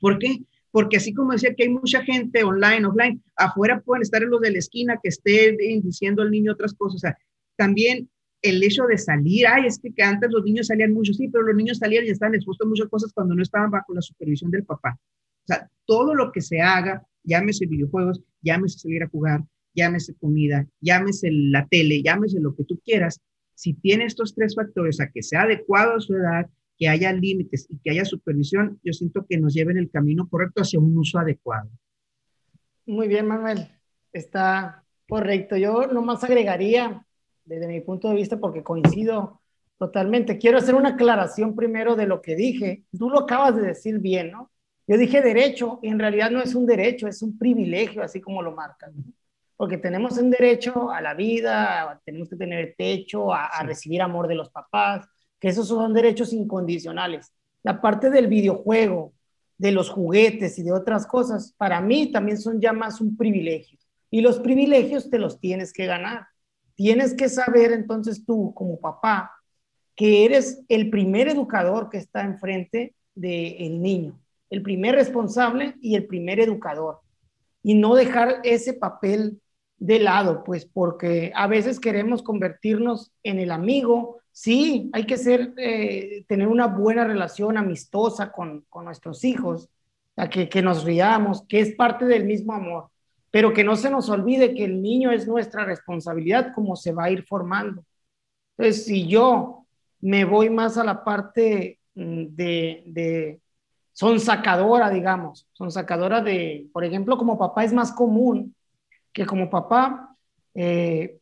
[0.00, 0.38] ¿Por qué?
[0.70, 4.40] Porque así como decía que hay mucha gente online, offline, afuera pueden estar en los
[4.40, 6.96] de la esquina que esté diciendo al niño otras cosas.
[6.96, 7.18] O sea,
[7.56, 8.10] también
[8.48, 11.56] el hecho de salir, ay, es que, antes los niños salían mucho, sí, pero los
[11.56, 14.64] niños salían y estaban expuestos a muchas cosas cuando no estaban bajo la supervisión del
[14.64, 14.98] papá.
[14.98, 19.44] O sea, todo lo que se haga, llámese videojuegos, llámese salir a jugar,
[19.74, 23.20] llámese comida, llámese la tele, llámese lo que tú quieras,
[23.54, 26.46] si tiene estos tres factores, a que sea adecuado a su edad,
[26.78, 30.62] que haya límites y que haya supervisión, yo siento que nos lleven el camino correcto
[30.62, 31.70] hacia un uso adecuado.
[32.84, 33.68] Muy bien, Manuel,
[34.12, 35.56] está correcto.
[35.56, 37.05] Yo nomás agregaría
[37.46, 39.40] desde mi punto de vista, porque coincido
[39.78, 40.38] totalmente.
[40.38, 42.84] Quiero hacer una aclaración primero de lo que dije.
[42.96, 44.50] Tú lo acabas de decir bien, ¿no?
[44.86, 48.42] Yo dije derecho, y en realidad no es un derecho, es un privilegio, así como
[48.42, 48.92] lo marcan.
[49.56, 54.28] Porque tenemos un derecho a la vida, tenemos que tener techo, a, a recibir amor
[54.28, 55.08] de los papás,
[55.40, 57.32] que esos son derechos incondicionales.
[57.62, 59.12] La parte del videojuego,
[59.58, 63.78] de los juguetes y de otras cosas, para mí también son ya más un privilegio.
[64.10, 66.26] Y los privilegios te los tienes que ganar.
[66.76, 69.32] Tienes que saber entonces tú como papá
[69.96, 74.20] que eres el primer educador que está enfrente del niño,
[74.50, 77.00] el primer responsable y el primer educador.
[77.62, 79.40] Y no dejar ese papel
[79.78, 84.18] de lado, pues porque a veces queremos convertirnos en el amigo.
[84.30, 89.70] Sí, hay que ser, eh, tener una buena relación amistosa con, nuestros hijos,
[90.14, 92.90] a que, que nos riamos, que es parte del mismo amor
[93.36, 97.04] pero que no se nos olvide que el niño es nuestra responsabilidad como se va
[97.04, 97.84] a ir formando.
[98.56, 99.66] Entonces, si yo
[100.00, 103.40] me voy más a la parte mm, de, de
[103.92, 108.54] son sacadora, digamos, son sacadora de, por ejemplo, como papá es más común
[109.12, 110.16] que como papá
[110.54, 111.18] eh,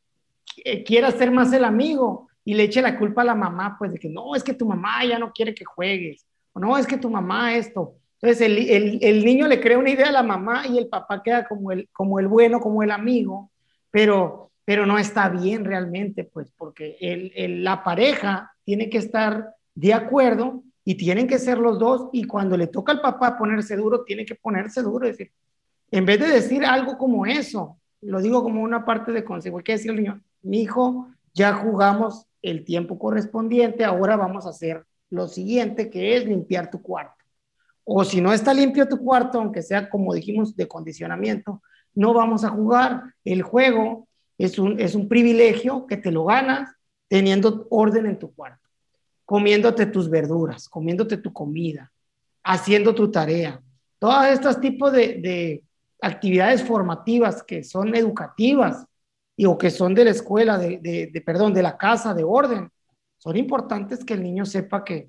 [0.87, 3.99] quiera ser más el amigo y le eche la culpa a la mamá, pues de
[3.99, 6.97] que no, es que tu mamá ya no quiere que juegues, o no, es que
[6.97, 7.97] tu mamá esto.
[8.25, 11.73] Entonces el, niño le crea una idea a la mamá y el papá queda como
[11.73, 13.51] el, como el bueno, como el amigo,
[13.91, 16.97] pero, pero no está bien realmente, pues porque
[17.63, 22.57] la pareja tiene que estar de acuerdo y tienen que ser los dos y cuando
[22.57, 25.33] le toca al papá ponerse duro, tiene que ponerse duro, es decir,
[25.91, 29.65] en vez de decir algo como eso, lo digo como una parte de consejo, hay
[29.65, 34.87] que decir al niño, mi hijo, ya jugamos el tiempo correspondiente, ahora vamos a hacer
[35.11, 37.24] lo siguiente, que es limpiar tu cuarto.
[37.85, 41.63] O si no está limpio tu cuarto, aunque sea como dijimos de condicionamiento,
[41.95, 43.03] no vamos a jugar.
[43.25, 44.09] El juego
[44.39, 46.71] es un, es un privilegio que te lo ganas
[47.09, 48.69] teniendo orden en tu cuarto,
[49.25, 51.93] comiéndote tus verduras, comiéndote tu comida,
[52.43, 53.61] haciendo tu tarea.
[53.99, 55.63] Todos estos tipos de, de
[56.01, 58.85] actividades formativas que son educativas
[59.37, 62.25] y o que son de la escuela, de, de, de, perdón, de la casa, de
[62.25, 62.71] orden,
[63.19, 65.09] son importantes que el niño sepa que,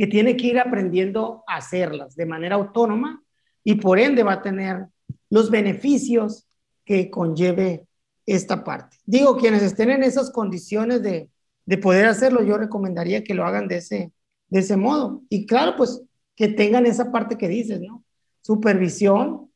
[0.00, 3.22] que tiene que ir aprendiendo a hacerlas de manera autónoma
[3.62, 4.86] y por ende va a tener
[5.28, 6.46] los beneficios
[6.86, 7.86] que conlleve
[8.24, 8.96] esta parte.
[9.04, 11.28] Digo, quienes estén en esas condiciones de,
[11.66, 14.10] de poder hacerlo, yo recomendaría que lo hagan de ese,
[14.48, 15.20] de ese modo.
[15.28, 16.00] Y claro, pues
[16.34, 18.02] que tengan esa parte que dices, ¿no?
[18.40, 19.50] Supervisión,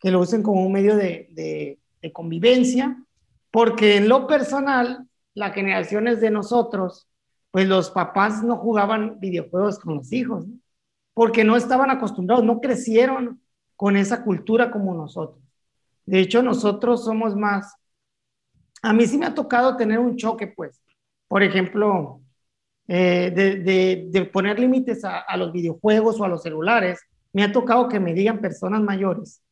[0.00, 2.96] que lo usen como un medio de, de, de convivencia,
[3.50, 7.08] porque en lo personal las generaciones de nosotros,
[7.56, 10.44] pues los papás no jugaban videojuegos con los hijos,
[11.14, 13.40] porque no estaban acostumbrados, no crecieron
[13.76, 15.42] con esa cultura como nosotros.
[16.04, 17.74] De hecho, nosotros somos más,
[18.82, 20.82] a mí sí me ha tocado tener un choque, pues,
[21.28, 22.20] por ejemplo,
[22.88, 23.30] eh,
[24.10, 27.00] de, poner límites a, los videojuegos o a los celulares,
[27.32, 29.42] me ha tocado que me digan personas mayores,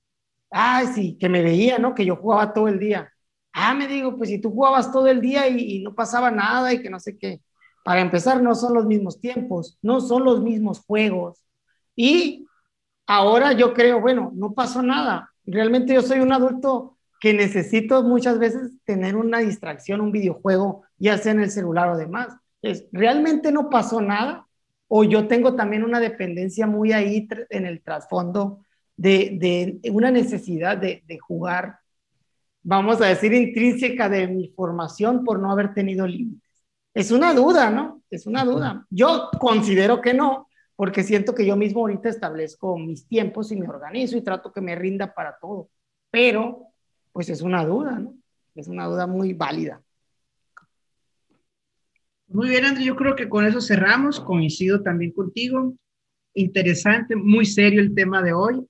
[0.51, 1.95] ay, sí, que me veía, ¿no?
[1.95, 3.11] Que yo jugaba todo el día.
[3.51, 6.71] Ah, me digo, pues si tú jugabas todo el día y, y no pasaba nada
[6.71, 7.41] y que no sé qué.
[7.85, 11.45] Para empezar, no son los mismos tiempos, no son los mismos juegos.
[11.95, 12.47] Y
[13.07, 15.31] ahora yo creo, bueno, no pasó nada.
[15.45, 21.19] Realmente yo soy un adulto que necesito muchas veces tener una distracción, un videojuego, ya
[21.19, 22.29] sea en el celular o demás.
[22.63, 24.47] Es, realmente no pasó nada
[24.89, 28.65] o yo tengo también una dependencia muy ahí en el trasfondo
[28.97, 31.79] de, una necesidad de, de, jugar,
[32.63, 36.44] vamos a decir, intrínseca de mi formación por no haber tenido límites.
[36.95, 38.03] Es una duda, ¿no?
[38.09, 38.87] Es una duda.
[38.89, 43.69] Yo considero que no, porque siento que yo mismo ahorita establezco mis tiempos y me
[43.69, 45.69] organizo y trato que me rinda para todo.
[46.11, 46.69] Pero,
[47.13, 48.15] pues es una duda, ¿no?
[48.55, 49.83] Es una duda muy válida.
[52.29, 54.21] Muy bien, André, yo creo que con eso cerramos.
[54.21, 55.75] Coincido también contigo.
[56.35, 58.65] Interesante, muy serio el tema de hoy.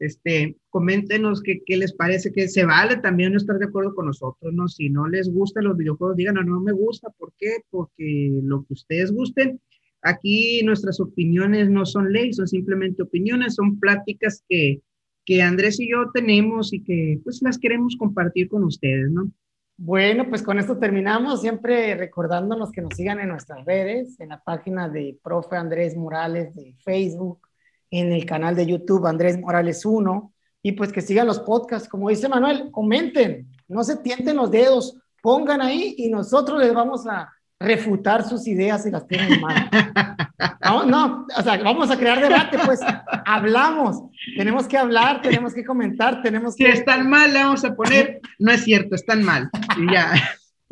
[0.00, 4.06] Este, coméntenos qué, qué les parece, que se vale también no estar de acuerdo con
[4.06, 4.66] nosotros, ¿no?
[4.66, 7.58] Si no les gustan los videojuegos, digan, no, no me gusta, ¿por qué?
[7.70, 9.60] Porque lo que ustedes gusten.
[10.02, 14.80] Aquí nuestras opiniones no son ley, son simplemente opiniones, son pláticas que,
[15.26, 19.30] que Andrés y yo tenemos y que pues las queremos compartir con ustedes, ¿no?
[19.76, 24.42] Bueno, pues con esto terminamos, siempre recordándonos que nos sigan en nuestras redes, en la
[24.42, 27.49] página de Profe Andrés Morales de Facebook,
[27.90, 30.32] en el canal de YouTube Andrés Morales 1,
[30.62, 34.98] y pues que sigan los podcasts, como dice Manuel, comenten, no se tienten los dedos,
[35.22, 39.70] pongan ahí y nosotros les vamos a refutar sus ideas si las tienen mal.
[40.62, 42.80] No, no, o sea, vamos a crear debate, pues
[43.26, 44.02] hablamos,
[44.36, 46.64] tenemos que hablar, tenemos que comentar, tenemos que...
[46.64, 50.12] Si están mal, le vamos a poner, no es cierto, están mal, y ya.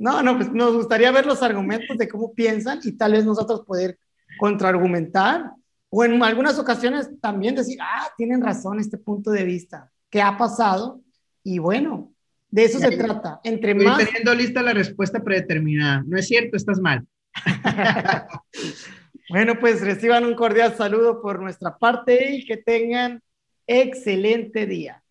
[0.00, 3.62] No, no, pues nos gustaría ver los argumentos de cómo piensan y tal vez nosotros
[3.66, 3.98] poder
[4.38, 5.50] contraargumentar
[5.90, 10.36] o en algunas ocasiones también decir, ah, tienen razón este punto de vista, ¿qué ha
[10.36, 11.00] pasado?
[11.42, 12.12] Y bueno,
[12.50, 13.40] de eso se trata.
[13.44, 14.04] Entre Estoy más...
[14.04, 16.02] teniendo lista la respuesta predeterminada.
[16.06, 17.06] No es cierto, estás mal.
[19.30, 23.22] bueno, pues reciban un cordial saludo por nuestra parte y que tengan
[23.66, 25.02] excelente día.